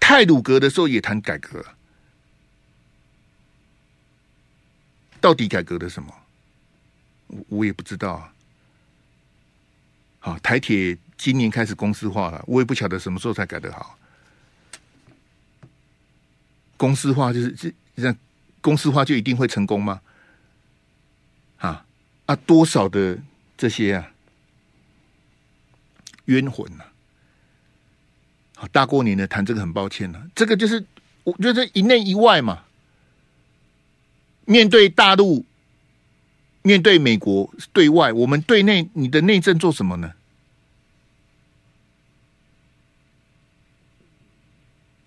[0.00, 1.74] 泰鲁阁的时候也谈改革啊，
[5.20, 6.12] 到底改革的什么？
[7.28, 8.34] 我我也不知道啊。
[10.18, 13.98] 好，台铁今年开始公司化了，我也不晓得什么时候才改得好。
[16.76, 18.16] 公司化就是这这
[18.60, 20.00] 公司化就一定会成功吗？
[22.32, 23.18] 啊，多少的
[23.56, 24.10] 这些啊
[26.24, 26.84] 冤魂呐！
[28.54, 30.84] 好，大过年的谈这个很抱歉了，这个就是
[31.24, 32.64] 我觉得一内一外嘛，
[34.46, 35.44] 面对大陆。
[36.64, 40.12] 面对美国对外，我们对内，你的内政做什么呢？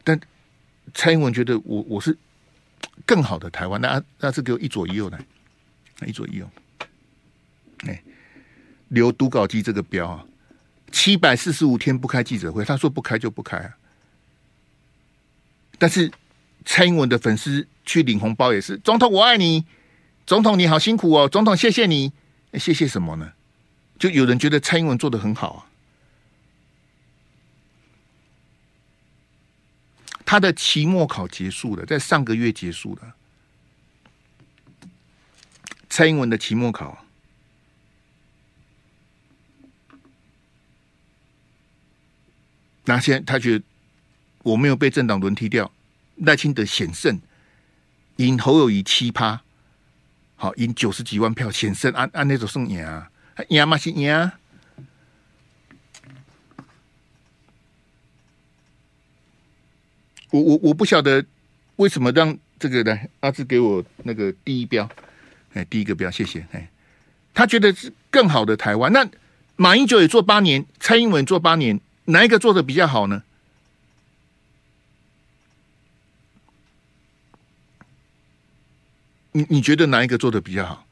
[0.03, 0.19] 但
[0.93, 2.17] 蔡英文觉得我我是
[3.05, 5.25] 更好的台湾，那那是给我一左一右来，
[6.05, 6.51] 一左一右。
[7.87, 8.03] 哎，
[8.89, 10.25] 留读稿机这个标啊，
[10.91, 13.77] 七百四十五天不开记者会，他说不开就不开啊。
[15.77, 16.11] 但是
[16.63, 19.65] 蔡英文的粉丝去领红包也是，总统我爱你。
[20.25, 22.11] 总统你好辛苦哦，总统谢谢你，
[22.53, 23.33] 谢谢什么呢？
[23.99, 25.69] 就有人觉得蔡英文做的很好啊。
[30.25, 33.13] 他的期末考结束了，在上个月结束了。
[35.87, 37.04] 蔡英文的期末考，
[42.85, 43.65] 那现在他觉得
[44.43, 45.71] 我没有被政党轮替掉，
[46.17, 47.19] 赖清德险胜，
[48.17, 49.41] 赢侯友宜七趴。
[50.37, 53.09] 好，赢九十几万票，险胜，按按那种胜赢啊，
[53.47, 54.31] 赢嘛是赢。
[60.31, 61.25] 我我我不晓得
[61.77, 64.89] 为什么让这个来阿志给我那个第一标，
[65.53, 66.69] 哎，第一个标，谢谢，哎，
[67.33, 68.91] 他觉得是更好的台湾。
[68.91, 69.07] 那
[69.55, 73.23] 马英九也做八年，蔡英文做八年，哪一个做的比较好呢？
[79.31, 80.85] 你你觉得哪一个做的比较好？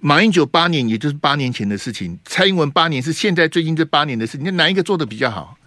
[0.00, 4.44] 马英九八年，也就是八年前的事情；蔡英文八年，是现在最近这八年的事情。
[4.44, 5.58] 那哪一个做的比较好？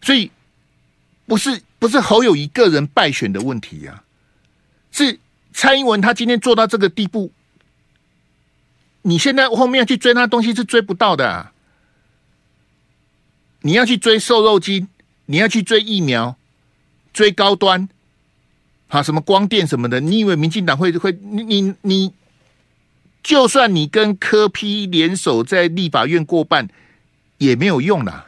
[0.00, 0.30] 所以
[1.26, 4.04] 不是不是侯友一个人败选的问题呀、啊，
[4.90, 5.20] 是
[5.52, 7.30] 蔡英文他今天做到这个地步，
[9.02, 11.52] 你现在后面去追他东西是追不到的、啊。
[13.62, 14.88] 你要去追瘦肉精，
[15.26, 16.36] 你要去追疫苗，
[17.12, 17.88] 追高端。
[18.88, 20.00] 啊，什么光电什么的？
[20.00, 22.12] 你以为民进党会会你你你，
[23.22, 26.68] 就算你跟柯批联手在立法院过半，
[27.38, 28.26] 也没有用啦。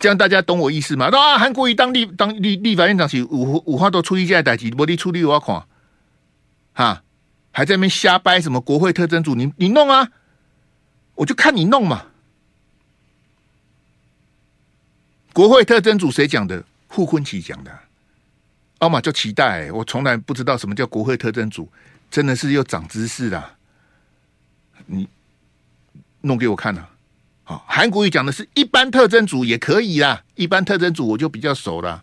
[0.00, 1.06] 这样大家懂我意思吗？
[1.06, 5.64] 啊，韩国瑜当立当立立法院长是五五花都出一件代志，我你出力我要看，
[6.72, 7.02] 哈，
[7.50, 9.34] 还在那边瞎掰什么国会特侦组？
[9.34, 10.08] 你你弄啊，
[11.22, 12.06] 我就看你弄嘛。
[15.32, 16.64] 国会特征组谁讲的？
[16.88, 17.78] 傅崐萁讲的，
[18.78, 19.70] 奥马就期待。
[19.70, 21.70] 我从来不知道什么叫国会特征组，
[22.10, 23.56] 真的是又长知识了。
[24.86, 25.08] 你
[26.22, 26.90] 弄给我看了。
[27.44, 32.02] 好，韩国语讲的是一般特征组也可以啦，一般特征组我就比较熟了。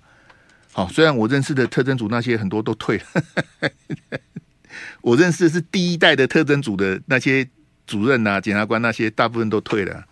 [0.71, 3.69] 好，虽然我认识的特征组那些很多都退了，
[5.01, 7.47] 我认识的是第一代的特征组的那些
[7.89, 10.05] 主任呐、啊、检察官那些，大部分都退了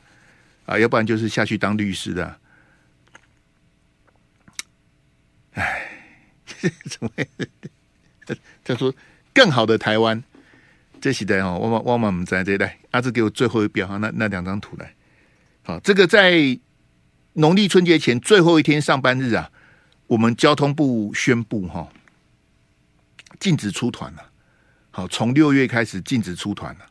[0.65, 2.39] 啊，要不然就是下去当律师的。
[5.53, 5.91] 哎，
[6.89, 7.09] 怎么？
[8.63, 8.91] 他说
[9.31, 10.23] 更好的台湾，
[10.99, 11.55] 这是的哦。
[11.61, 14.95] 我们我们在这里来，阿志给我最后一标哈，那那两张图来。
[15.61, 16.59] 好，这个在
[17.33, 19.51] 农历春节前最后一天上班日啊，
[20.07, 21.87] 我们交通部宣布哈，
[23.39, 24.31] 禁止出团了。
[24.89, 26.85] 好，从六月开始禁止出团了。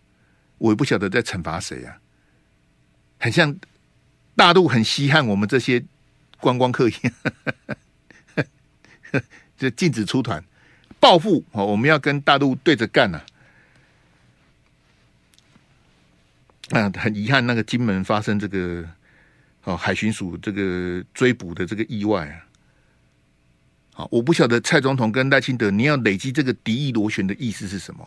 [0.58, 1.98] 我也不晓得在惩罚谁啊，
[3.18, 3.56] 很像
[4.34, 5.84] 大陆很稀罕我们这些
[6.40, 7.12] 观光客一样。
[9.56, 10.44] 就禁止出团，
[11.00, 11.64] 报复哦！
[11.64, 13.22] 我们要跟大陆对着干呐！
[16.72, 18.86] 啊，很遗憾，那个金门发生这个
[19.64, 22.44] 哦，海巡署这个追捕的这个意外啊！
[23.94, 28.06] 好，我不晓得蔡总统跟赖清德，你要累积这个敌意螺旋的意思是什么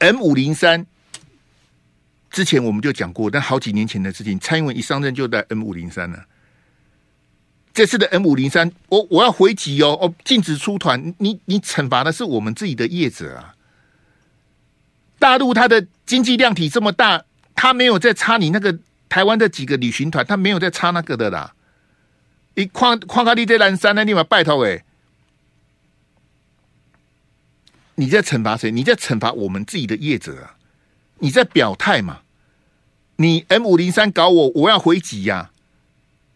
[0.00, 0.84] ？M 五零三
[2.34, 6.24] 之前我们就讲过，但好几年前的事情，蔡英文一上任就带 M 五零三了。
[7.72, 13.54] 这次的 M 五零三，我我要回击哦哦，禁止出团，你你惩罚的是我们自己的业者啊！
[15.20, 18.76] 大陆它的经济量体这么大，它没有在差你那个
[19.08, 21.54] 台湾的几个旅行团，他没有在插那个的啦。
[22.56, 24.84] 你跨跨卡利在南山那地方拜托哎，
[27.94, 28.72] 你在惩罚谁？
[28.72, 30.56] 你在惩罚我们自己的业者啊！
[31.20, 32.22] 你在表态嘛？
[33.16, 35.50] 你 M 五零三搞我，我要回击呀、啊！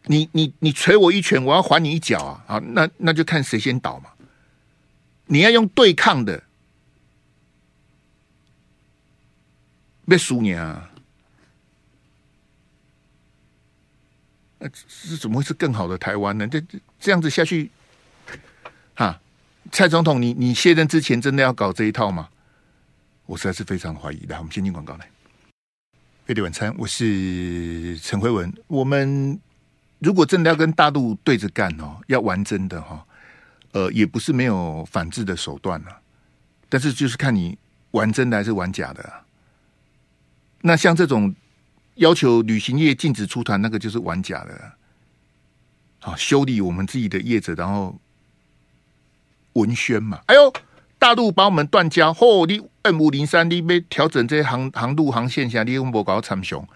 [0.04, 2.44] 你你你捶我一拳，我要还你一脚啊！
[2.46, 4.10] 啊，那那就看谁先倒嘛！
[5.26, 6.42] 你要用对抗的，
[10.06, 10.90] 别输你啊！
[14.60, 16.48] 那这怎么会是更好的台湾呢？
[16.48, 17.70] 这这这样子下去，
[18.94, 19.20] 哈，
[19.70, 22.28] 蔡总统，你你卸任之前真的要搞这一套吗？
[23.26, 24.24] 我实在是非常怀疑。
[24.28, 25.10] 来，我们先进广告来。
[26.28, 28.52] 飞碟晚餐，我是陈辉文。
[28.66, 29.40] 我们
[29.98, 33.02] 如果真的要跟大陆对着干哦，要玩真的哈，
[33.72, 36.02] 呃，也不是没有反制的手段了，
[36.68, 37.56] 但是就是看你
[37.92, 39.24] 玩真的还是玩假的。
[40.60, 41.34] 那像这种。
[41.94, 44.72] 要求旅行业禁止出团，那个就是玩假的。
[45.98, 47.98] 好，修理我们自己的业者，然后
[49.54, 50.20] 文宣嘛。
[50.26, 50.52] 哎呦，
[50.98, 52.46] 大陆把我们断交，嚯、哦！
[52.46, 56.66] 你 M 五零三，你被调整这些航航路航线下，你用不搞参雄？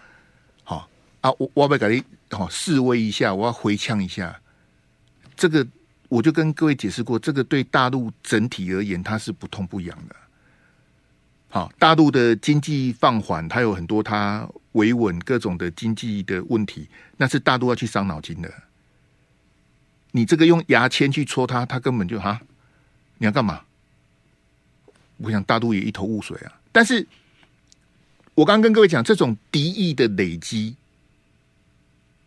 [0.65, 0.89] 好
[1.21, 2.05] 啊，我我要给你
[2.37, 4.41] 好示威一下，我要回呛一下。
[5.37, 5.67] 这个
[6.09, 10.17] 我就跟各位解释过，这个对大陆整体而言，它是不痛不痒的。
[11.49, 14.49] 好，大陆的经济放缓，它有很多它。
[14.73, 18.51] 维稳各种的经济的问题，那是大陆要去伤脑筋的。
[20.13, 22.41] 你这个用牙签去戳它，它根本就哈，
[23.19, 23.61] 你要干嘛？
[25.23, 26.53] 我想大陆也一头雾水啊。
[26.73, 27.07] 但是，
[28.35, 30.75] 我刚跟各位讲，这种敌意的累积，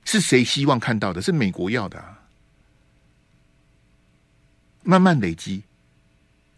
[0.04, 1.22] 是谁希望看到的？
[1.22, 2.22] 是美国要的啊。
[4.84, 5.64] 慢慢累积，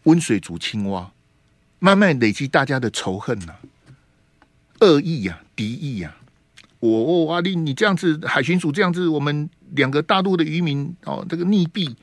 [0.02, 1.10] 温水煮青蛙，
[1.78, 3.60] 慢慢累积大家的仇恨呐、啊。
[4.80, 6.22] 恶意呀、啊，敌意呀、啊！
[6.78, 11.96] 我哦，阿力，你这样子，海巡署这样子，我们两个大陆的渔民哦，这个溺毙，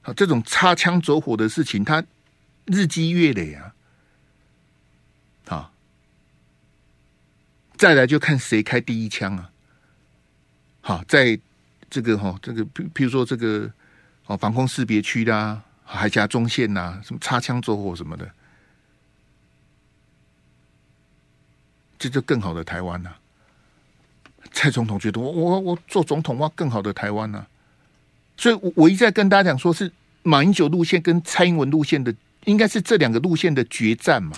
[0.00, 2.02] 啊，这种擦枪走火的事情，他
[2.66, 3.74] 日积月累啊！
[5.48, 5.72] 啊，
[7.76, 9.50] 再来就看谁开第一枪啊！
[10.80, 11.38] 好，在
[11.90, 13.70] 这个哈，这个譬譬如说这个
[14.26, 18.30] 哦，防空识别区啦，海峡中线呐、啊，什么擦枪走火什么的。
[21.98, 23.18] 这就更好的台湾呐、啊！
[24.52, 27.46] 蔡总统觉得我我我做总统，哇更好的台湾呐、啊！
[28.36, 29.92] 所以我，我一再跟大家讲，说是
[30.24, 32.12] 马英九路线跟蔡英文路线的，
[32.44, 34.36] 应该是这两个路线的决战嘛。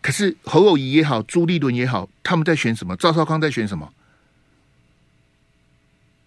[0.00, 2.96] 可是侯友宜也好，朱立伦也好，他们在选什么？
[2.96, 3.92] 赵少康在选什么？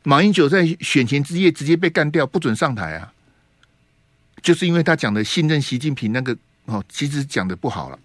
[0.04, 3.14] 马英九在选前之夜直接被干掉，不准上台啊！
[4.42, 7.98] 就是因为他讲的信任习近平那个哦，其实讲的不好了。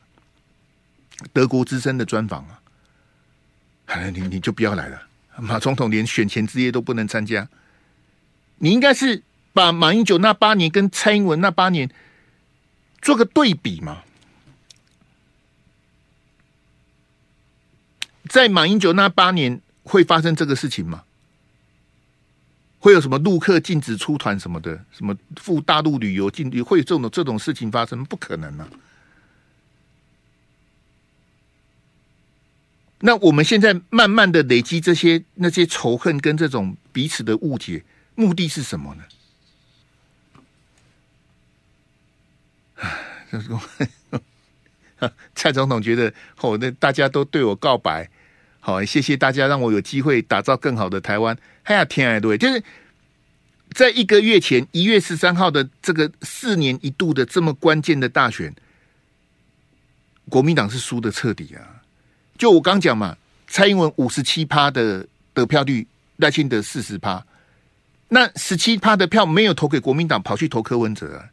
[1.32, 5.02] 德国之声的专访啊，你你就不要来了。
[5.38, 7.48] 马总统连选前之夜都不能参加，
[8.58, 11.90] 你应该是把马英九那八年跟蔡英文那八年
[13.00, 14.02] 做个对比嘛。
[18.28, 21.04] 在马英九那八年会发生这个事情吗？
[22.78, 24.84] 会有什么陆客禁止出团什么的？
[24.92, 28.04] 什么赴大陆旅游禁会有这种这种事情发生？
[28.04, 28.68] 不可能啊！
[33.00, 37.84] 那我们现在慢慢的累积这些那些仇恨跟这种彼此的误解，
[38.14, 39.02] 目的是什么呢？
[45.34, 48.10] 蔡总统觉得哦，那大家都对我告白，
[48.58, 51.36] 好，谢谢大家让我有机会打造更好的台湾。
[51.62, 52.62] 哎呀，天爱对，就是
[53.70, 58.52] 在一个月前一月十三号的这个四年一度的这么关键的大选，
[60.28, 61.82] 国民党是输的彻底啊。
[62.36, 65.86] 就我刚讲嘛，蔡英文五十七趴的得票率，
[66.16, 67.24] 赖清德四十趴，
[68.08, 71.28] 那十七趴的票没有投给国民党，跑去投柯文哲。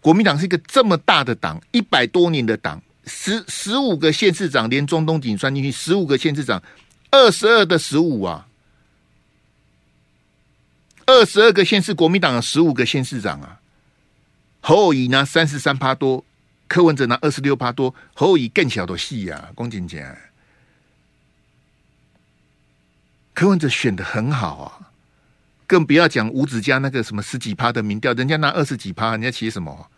[0.00, 6.62] 国民党是一个这么大的党，一百多年的党，十十五个县市长，连中东锦算进去，十五个县市长，
[7.10, 8.46] 二十二的十五啊，
[11.06, 13.60] 二十二个县市，国民党有十五个县市长啊，
[14.60, 16.24] 侯友宜呢三十三趴多。
[16.66, 20.16] 柯文哲拿二十六趴多，侯友宜更小的戏呀，龚姐姐。
[23.34, 24.89] 柯文哲选的很好啊，
[25.70, 29.88] 更不要讲五子嘉那个什么十几趴的民调，人家拿二十几趴，人家写什么？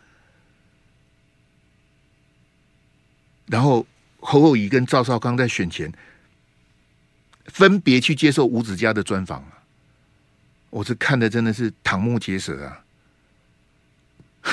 [3.46, 3.86] 然后
[4.20, 5.90] 侯友宜跟赵少康在选前
[7.46, 9.42] 分别去接受五子嘉的专访，
[10.68, 12.84] 我是看的真的是瞠目结舌啊。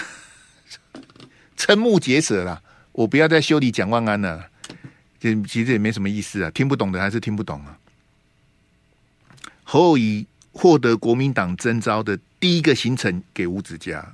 [1.58, 2.64] 瞠目结舌了，
[2.94, 4.50] 我不要再修理蒋万安了。
[5.20, 7.78] 这其实也没什么意思啊，听不懂的还是听不懂啊。
[9.66, 14.06] 侯友宜获得国民党征召的第一个行程给吴子嘉，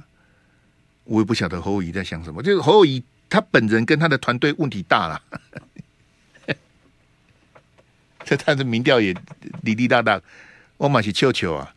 [1.04, 2.42] 我也不晓得侯友宜在想什么。
[2.44, 5.22] 就是侯友宜他本人跟他的团队问题大了，
[8.24, 9.14] 这他的民调也
[9.64, 10.22] 滴滴答答，
[10.78, 11.74] 我马是球球啊。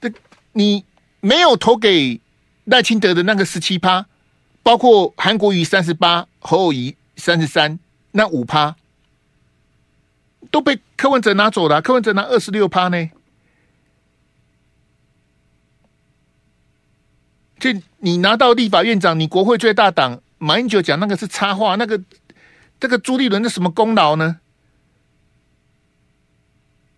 [0.00, 0.12] 这
[0.52, 0.84] 你
[1.20, 2.20] 没有投给
[2.64, 4.06] 赖清德的那个十七趴，
[4.62, 6.96] 包括韩国瑜三十八，侯友宜。
[7.16, 7.78] 三十三，
[8.12, 8.74] 那五趴
[10.50, 13.10] 都被柯文哲拿走了，柯文哲拿二十六趴呢。
[17.58, 22.02] 就你拿到立法院长，你国会最大党马英九讲那个是插话，那个
[22.80, 24.40] 这个朱立伦的什么功劳呢？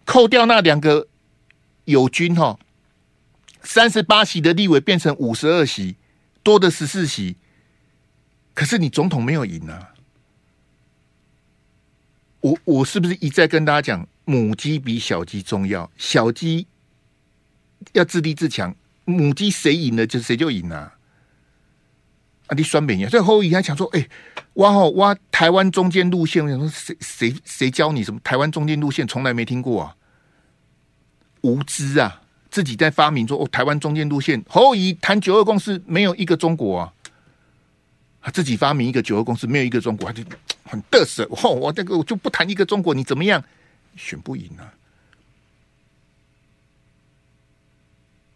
[0.05, 1.09] 扣掉那两个
[1.87, 2.59] 友军哈，
[3.63, 5.97] 三十八席的立委变成五十二席，
[6.43, 7.37] 多的十四席，
[8.55, 9.95] 可是你总统没有赢啊。
[12.43, 15.91] 我我是不是一再跟大家讲，母鸡比小鸡重要？
[15.97, 16.67] 小鸡
[17.93, 18.75] 要自立自强，
[19.05, 20.93] 母鸡谁赢了就谁就赢了
[22.47, 22.55] 啊！
[22.57, 23.09] 你双扁呀！
[23.09, 24.09] 所以后羿还想说，哎、
[24.55, 29.07] 挖好挖台湾中间路线，我想说谁谁谁教你什么台湾中间路线？
[29.07, 29.97] 从来没听过啊！
[31.43, 32.23] 无知啊！
[32.51, 36.93] 自己在发明说哦，台湾中间路线，后羿谈九二共识，没有一个中国啊！
[38.23, 40.25] 他自己发明一个九二共识，没有一个中国，他就。
[40.65, 43.45] 很得瑟，哦，我这个我就不谈一个中国，你怎么样？
[43.95, 44.73] 选不赢啊！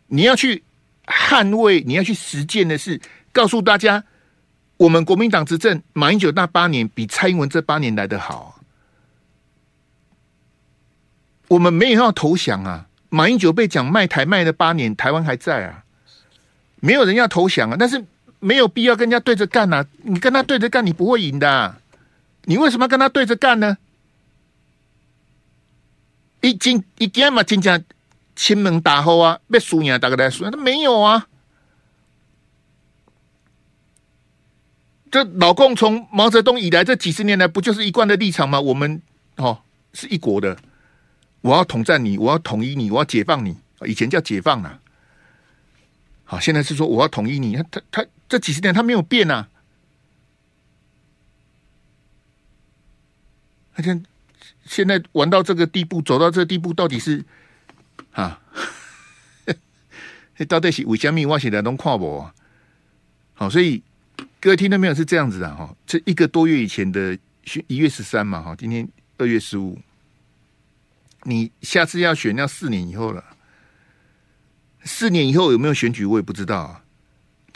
[0.09, 0.63] 你要去
[1.07, 3.01] 捍卫，你要去实践的是
[3.33, 4.05] 告诉大家，
[4.77, 8.61] 我们国民党执政马英九那八年比蔡英文这八年来得好。
[11.49, 12.87] 我们没有要投降啊！
[13.09, 15.85] 马英九被讲卖台卖了八年，台湾还在啊，
[16.81, 17.77] 没有人要投降啊！
[17.79, 18.05] 但是
[18.47, 19.85] 没有必要跟人家对着干啊！
[20.05, 21.81] 你跟他对着干，你不会赢的。
[22.45, 23.77] 你为什么要跟他对着干呢？
[26.43, 27.85] 一进一见嘛，真正
[28.37, 31.27] 亲门打后啊，被输赢大家来输，他没有啊。
[35.11, 38.61] 这老共从毛泽东以来这几十年来，不就是一贯的立场吗？
[38.61, 39.03] 我们
[39.39, 39.61] 哦
[39.93, 40.57] 是一国的，
[41.41, 43.57] 我要统战你，我要统一你，我要解放你。
[43.85, 44.79] 以前叫解放啊，
[46.23, 47.57] 好，现在是说我要统一你。
[47.57, 49.49] 他他他这几十年他没有变啊。
[53.75, 54.01] 而且
[54.65, 57.25] 现在玩到这个地步，走到这个地步，到底是
[58.13, 58.41] 啊？
[60.49, 61.27] 到底是为什么？
[61.27, 62.27] 我现在都看不。
[63.35, 63.83] 好，所以
[64.41, 64.95] 各位听到没有？
[64.95, 65.77] 是这样子的哈。
[65.87, 67.19] 这一个多月以前的
[67.67, 69.79] 一月十三嘛，哈，今天二月十五，
[71.25, 73.23] 你下次要选要四年以后了。
[74.85, 76.85] 四年以后有没有选举，我也不知道啊。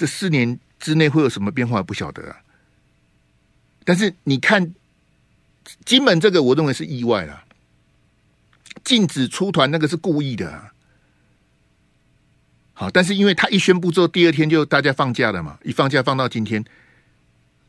[0.00, 2.40] 这四年之内会有什么变化，不晓得啊。
[3.84, 4.74] 但是你看。
[5.84, 7.44] 金门这个我认为是意外了，
[8.82, 10.72] 禁止出团那个是故意的，啊，
[12.72, 16.64] 好，但是因为他一宣布之后，第二天就大家放假了嘛，一放假放到今天，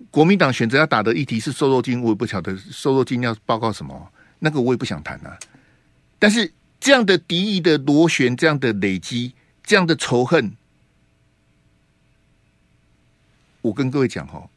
[0.10, 5.38] 国民党选择要打的议题是瘦肉精，我也不晓得瘦肉精要报告什么，那个我也不想谈啊。
[6.18, 10.54] 但是这样的敌意的螺旋，这样的累积，这样的仇恨，
[13.62, 14.50] 我跟各位讲哈，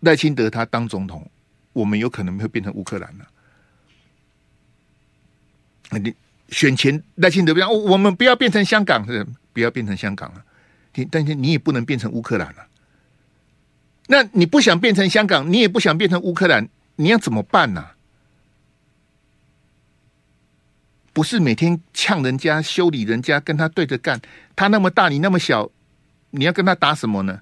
[0.00, 1.30] 赖清德他当总统。
[1.74, 3.28] 我们有可能会变成乌克兰了。
[6.00, 6.12] 你
[6.48, 10.44] 选前赖清德不要，我们不要变成香港，是不要变成香港了。
[11.10, 12.66] 但是你也不能变成乌克兰了。
[14.08, 17.90] 那你不想变成香港，你也不想变成乌克兰，你要怎么办呢？
[21.12, 24.20] 不是每天呛人家、修理人家，跟他对着干。
[24.56, 25.70] 他那么大，你那么小，
[26.30, 27.40] 你要跟他打什么呢？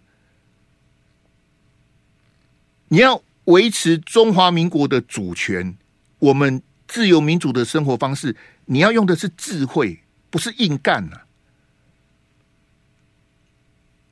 [2.89, 3.23] 你要。
[3.47, 5.79] 维持中华民国的主权，
[6.19, 8.35] 我们自由民主的生活方式，
[8.65, 11.27] 你要用的是智慧，不是硬干啊！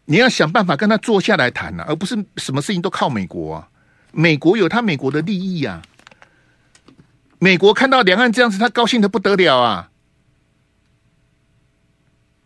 [0.05, 3.69] 你要想办法跟他坐下来谈啊，而不是什么事情都靠美国啊！
[4.13, 5.83] 美国有他美国的利益啊！
[7.41, 9.91] 美国看到两岸这样子，他高兴得不得了啊！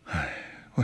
[0.04, 0.34] 哎，
[0.72, 0.82] 我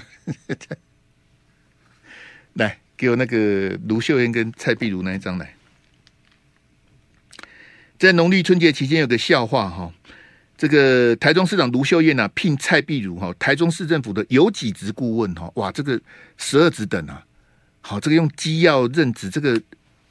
[2.96, 5.54] 给我那个卢秀燕跟蔡壁如那一张来。
[7.98, 9.90] 在农历春节期间，有个笑话哈，
[10.58, 15.98] 这个台中市长卢秀燕啊，聘蔡壁如哈，台中市政府的有几职顾问哈，哇，这个
[16.36, 17.24] 十二职等啊，
[17.80, 19.60] 好，这个用机要任职，这个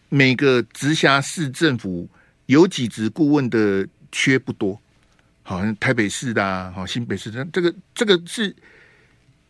[0.10, 2.10] 每个直辖市政府
[2.48, 4.80] 有几职顾问的缺不多，
[5.44, 8.56] 好像台北市的啊，好新北市的，这个这个是，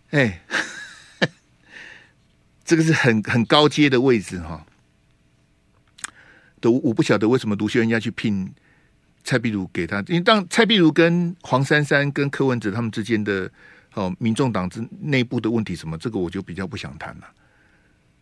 [0.10, 0.42] 哎，
[2.66, 4.66] 这个是很很高阶的位置哈。
[6.60, 8.54] 都，我不晓得为什么卢秀燕要去聘
[9.24, 13.50] 蔡壁如给他，因为当蔡壁如跟黄珊珊跟柯文哲他们之间的
[13.94, 17.30] 哦，民众党之内部的问题什么，这个我就比较不想谈了。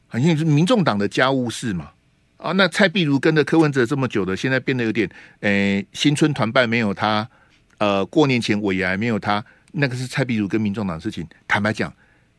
[0.08, 1.92] 好像是民众党的家务事嘛。
[2.38, 5.08] 啊，那蔡壁如跟着柯文哲这么久的，现在变得有点，
[5.42, 7.30] 诶、新春团拜没有他，
[7.78, 11.28] 呃，过年前尾牙没有他，那个是蔡壁如跟民众党的事情。
[11.48, 11.94] 坦白讲，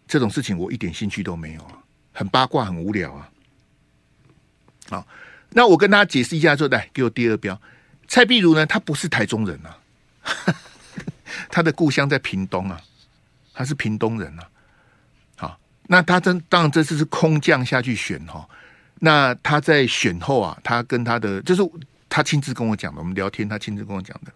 [0.09, 1.79] 这种事情我一点兴趣都没有啊，
[2.13, 3.29] 很八卦，很无聊啊。
[4.91, 5.07] 好，
[5.51, 7.61] 那我跟大家解释一下，说来给我第二标。
[8.07, 9.79] 蔡壁如呢，他不是台中人啊，
[11.49, 12.81] 他的故乡在屏东啊，
[13.55, 14.49] 他是屏东人啊。
[15.37, 18.47] 好，那他真当然这次是空降下去选哈。
[19.01, 21.63] 那他在选后啊，他跟他的就是
[22.09, 24.33] 他亲自跟我讲的，我们聊天，他亲自跟我讲的。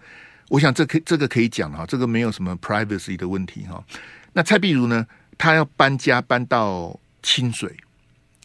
[0.48, 3.84] 我想这可这个可以讲哈，这个没有什么 privacy 的问题哈。
[4.32, 5.06] 那蔡壁如呢，
[5.36, 7.76] 他要搬家搬到清水，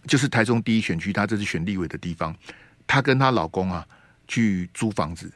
[0.08, 2.36] 就是台中第一选区，他这是选立委的地方。
[2.88, 3.88] 她跟她老公啊
[4.28, 5.32] 去租房子，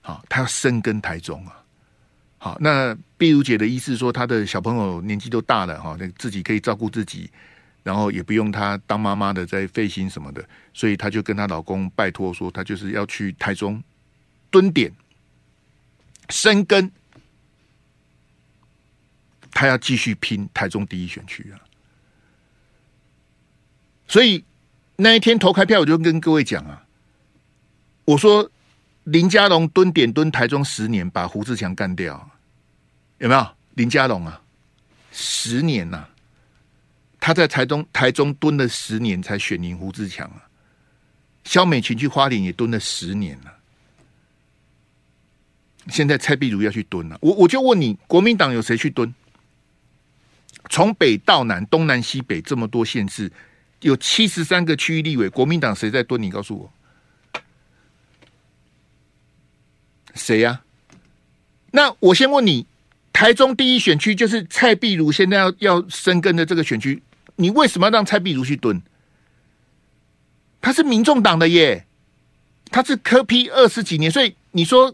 [0.00, 1.60] 好，她要深耕台中啊。
[2.38, 7.28] 好，那碧如姐的意思说，她的小朋友年纪都大了哈，那自己可以照顾自己。
[7.82, 13.82] 然后也不用她当妈妈的在费心什么的，所以她就跟她老公拜托说，她就是要去台中
[14.50, 14.92] 蹲点
[16.28, 16.90] 深耕，
[19.50, 21.58] 她要继续拼台中第一选区啊！
[24.08, 24.42] 所以
[24.96, 26.84] 那一天投开票，我就跟各位讲啊，
[28.04, 28.50] 我说
[29.04, 32.30] 林佳龙蹲点蹲台中十年，把胡志强干掉，
[33.18, 33.46] 有没有？
[33.74, 34.40] 林佳龙啊，
[35.12, 36.10] 十年呐、啊！
[37.20, 40.42] 他在台中台中蹲了十年才选赢胡志强啊，
[41.44, 43.54] 萧美琴去花莲也蹲了十年了，
[45.88, 49.14] 现在蔡壁如要去蹲了，我我就问你，国民党有谁去蹲？
[50.70, 53.30] 从北到南，东南西北这么多县市，
[53.80, 56.20] 有七十三个区域立委，国民党谁在蹲？
[56.22, 56.72] 你告诉我，
[60.14, 60.62] 谁呀？
[61.70, 62.66] 那我先问你，
[63.12, 67.02] 台中第一选区就是蔡壁如现在要要深耕的这个选区。
[67.36, 68.82] 你为什么要让蔡壁如去蹲？
[70.60, 71.86] 他是民众党的耶，
[72.70, 74.92] 他是柯 P 二十几年，所以你说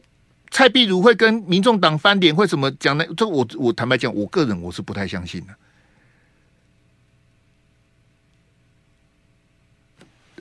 [0.50, 3.04] 蔡壁如会跟民众党翻脸，会怎么讲呢？
[3.16, 5.54] 这我我坦白讲，我个人我是不太相信的。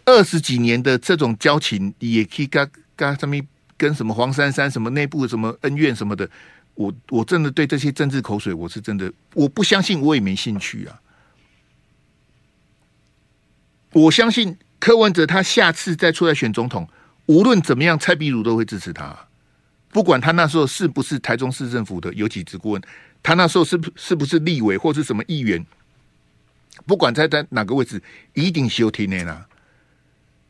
[0.05, 3.39] 二十几年的这种交情，也可以跟跟什么
[3.77, 6.29] 跟什么黄珊珊什么内部什么恩怨什么的，
[6.75, 10.99] 我我真的对这些政治口水，我是真的我不相信，我也没兴趣啊。
[13.91, 16.87] 我相信柯文哲他下次再出来选总统，
[17.27, 19.17] 无论怎么样，蔡壁如都会支持他。
[19.89, 22.81] 不管他那时候是不是台中市政府的有几职顾问，
[23.21, 25.63] 他那时候是不是不是立委或是什么议员，
[26.87, 28.01] 不管在在哪个位置，
[28.33, 29.47] 一定休庭内啦。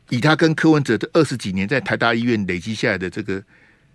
[0.08, 3.42] 以他跟柯文哲的二十几年在台大医院累积下来的这个，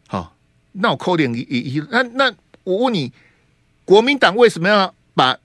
[0.08, 0.36] 好，
[0.72, 2.34] 那我扣点一一那那
[2.64, 3.12] 我问你，
[3.86, 5.38] 国民党为什么要把？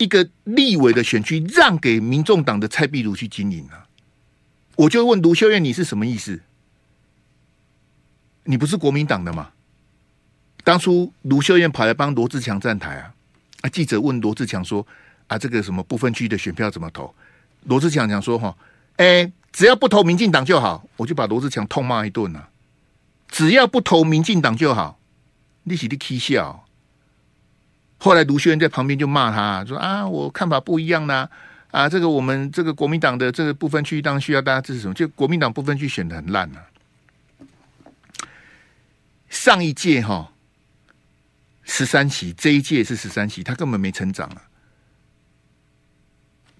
[0.00, 3.88] 一个立委的选区让给民众党的蔡壁如去经营啊，
[4.76, 6.40] 我就问卢秀燕，你是什么意思？
[8.44, 9.50] 你不是国民党的吗？
[10.62, 13.12] 当初卢秀燕跑来帮罗志强站台啊，
[13.62, 14.86] 啊，记者问罗志强说
[15.26, 17.12] 啊，这个什么不分区的选票怎么投？
[17.64, 18.56] 罗志强讲说哈，
[18.98, 22.48] 哎，只要不投民进党就好，我就把罗志强痛骂一顿啊，
[23.28, 24.98] 只要不投民进党就好，
[25.64, 26.64] 你是的起笑。
[27.98, 31.28] 后来卢秀燕在旁边就骂他说啊，我看法不一样啦，
[31.72, 34.94] 啊，这个我们这个国民党的这个部分区当然需要大家支持什么？
[34.94, 36.64] 就国民党部分区选的很烂啊。
[39.28, 40.32] 上一届哈
[41.64, 44.47] 十三席，这一届是十三席，他根本没成长啊。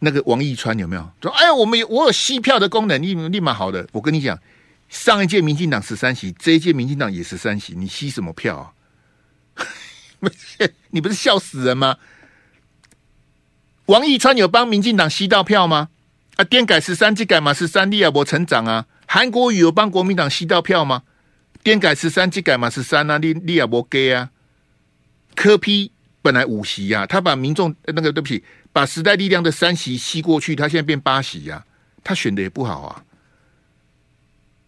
[0.00, 1.30] 那个王义川有没有说？
[1.32, 3.86] 哎呀，我们有我有吸票的功能，立立马好的。
[3.92, 4.38] 我跟你讲，
[4.88, 8.72] 上一届民进党十三席，这一届民进党也十三席，你吸什么票啊？
[10.90, 11.96] 你不是笑死人吗？
[13.86, 15.88] 王义川有帮民进党吸到票吗？
[16.36, 18.86] 啊，电改十三，这改嘛十三，立亚博成长啊。
[19.06, 21.02] 韩国瑜有帮国民党吸到票吗？
[21.62, 24.30] 电改十三，这改嘛十三啊，立立亚博给啊。
[25.34, 25.90] 柯批
[26.20, 31.64] 本来五席呀，他把民众那个对不起，把时代力量的三席吸过去，他现在变八席呀，
[32.02, 33.04] 他选的也不好啊。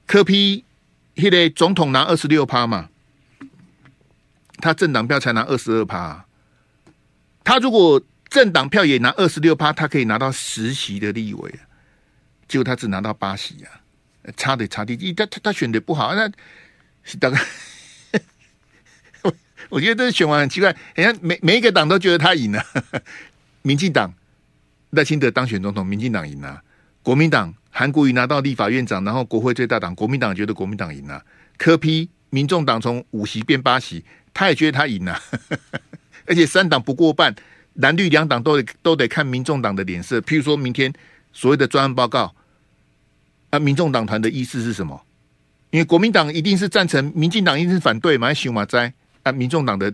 [0.06, 0.64] 柯批
[1.16, 2.88] 现在总统拿二十六趴嘛。
[4.62, 6.26] 他政党票才拿二十二趴，
[7.42, 7.98] 他如果
[8.28, 11.54] 政党票也拿二十六趴，他可以拿到十席的立委，
[12.46, 13.80] 结果他只拿到八席啊，
[14.36, 16.30] 差的差的，他他他选的不好，那
[17.18, 17.40] 大概
[19.22, 19.32] 我
[19.70, 22.62] 我觉得这选完很奇怪，好像每每一个党都觉得他赢了，
[23.62, 24.12] 民进党
[24.90, 26.62] 赖清德当选总统，民进党赢了，
[27.02, 31.24] 国民党韩国瑜拿到立法院长，然后国会最大党国民党觉得国民党赢了，
[31.56, 35.20] 柯批民众党从五席变八席，他也觉得他赢了，
[36.26, 37.34] 而且三党不过半，
[37.74, 40.20] 蓝绿两党都得都得看民众党的脸色。
[40.20, 40.92] 譬如说明天
[41.32, 42.34] 所谓的专案报告，
[43.50, 45.00] 啊，民众党团的意思是什么？
[45.70, 48.34] 因为国民党一定是赞成，民进党一定是反对嘛？
[48.34, 48.92] 熊马哉
[49.22, 49.92] 啊，民众党的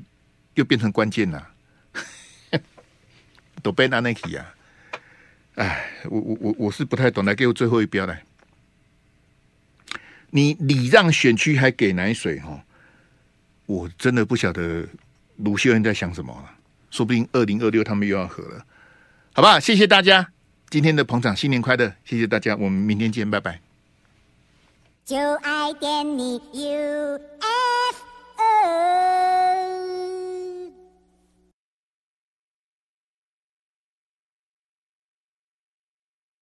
[0.54, 1.46] 又变成关键了，
[3.66, 4.54] 都被拿那起啊！
[5.56, 8.22] 哎，我我我我是不太懂，来给我最后一标来。
[10.30, 12.62] 你礼让选区还给奶水哈？
[13.66, 14.86] 我真的不晓得
[15.38, 16.54] 卢秀燕在想什么了。
[16.92, 18.64] 说不定二零二六他们又要和了，
[19.32, 19.58] 好吧？
[19.58, 20.30] 谢谢大家
[20.70, 21.92] 今天的捧场，新年快乐！
[22.04, 23.60] 谢谢大家，我们明天见，拜拜。
[25.04, 27.65] 就爱点你 UFO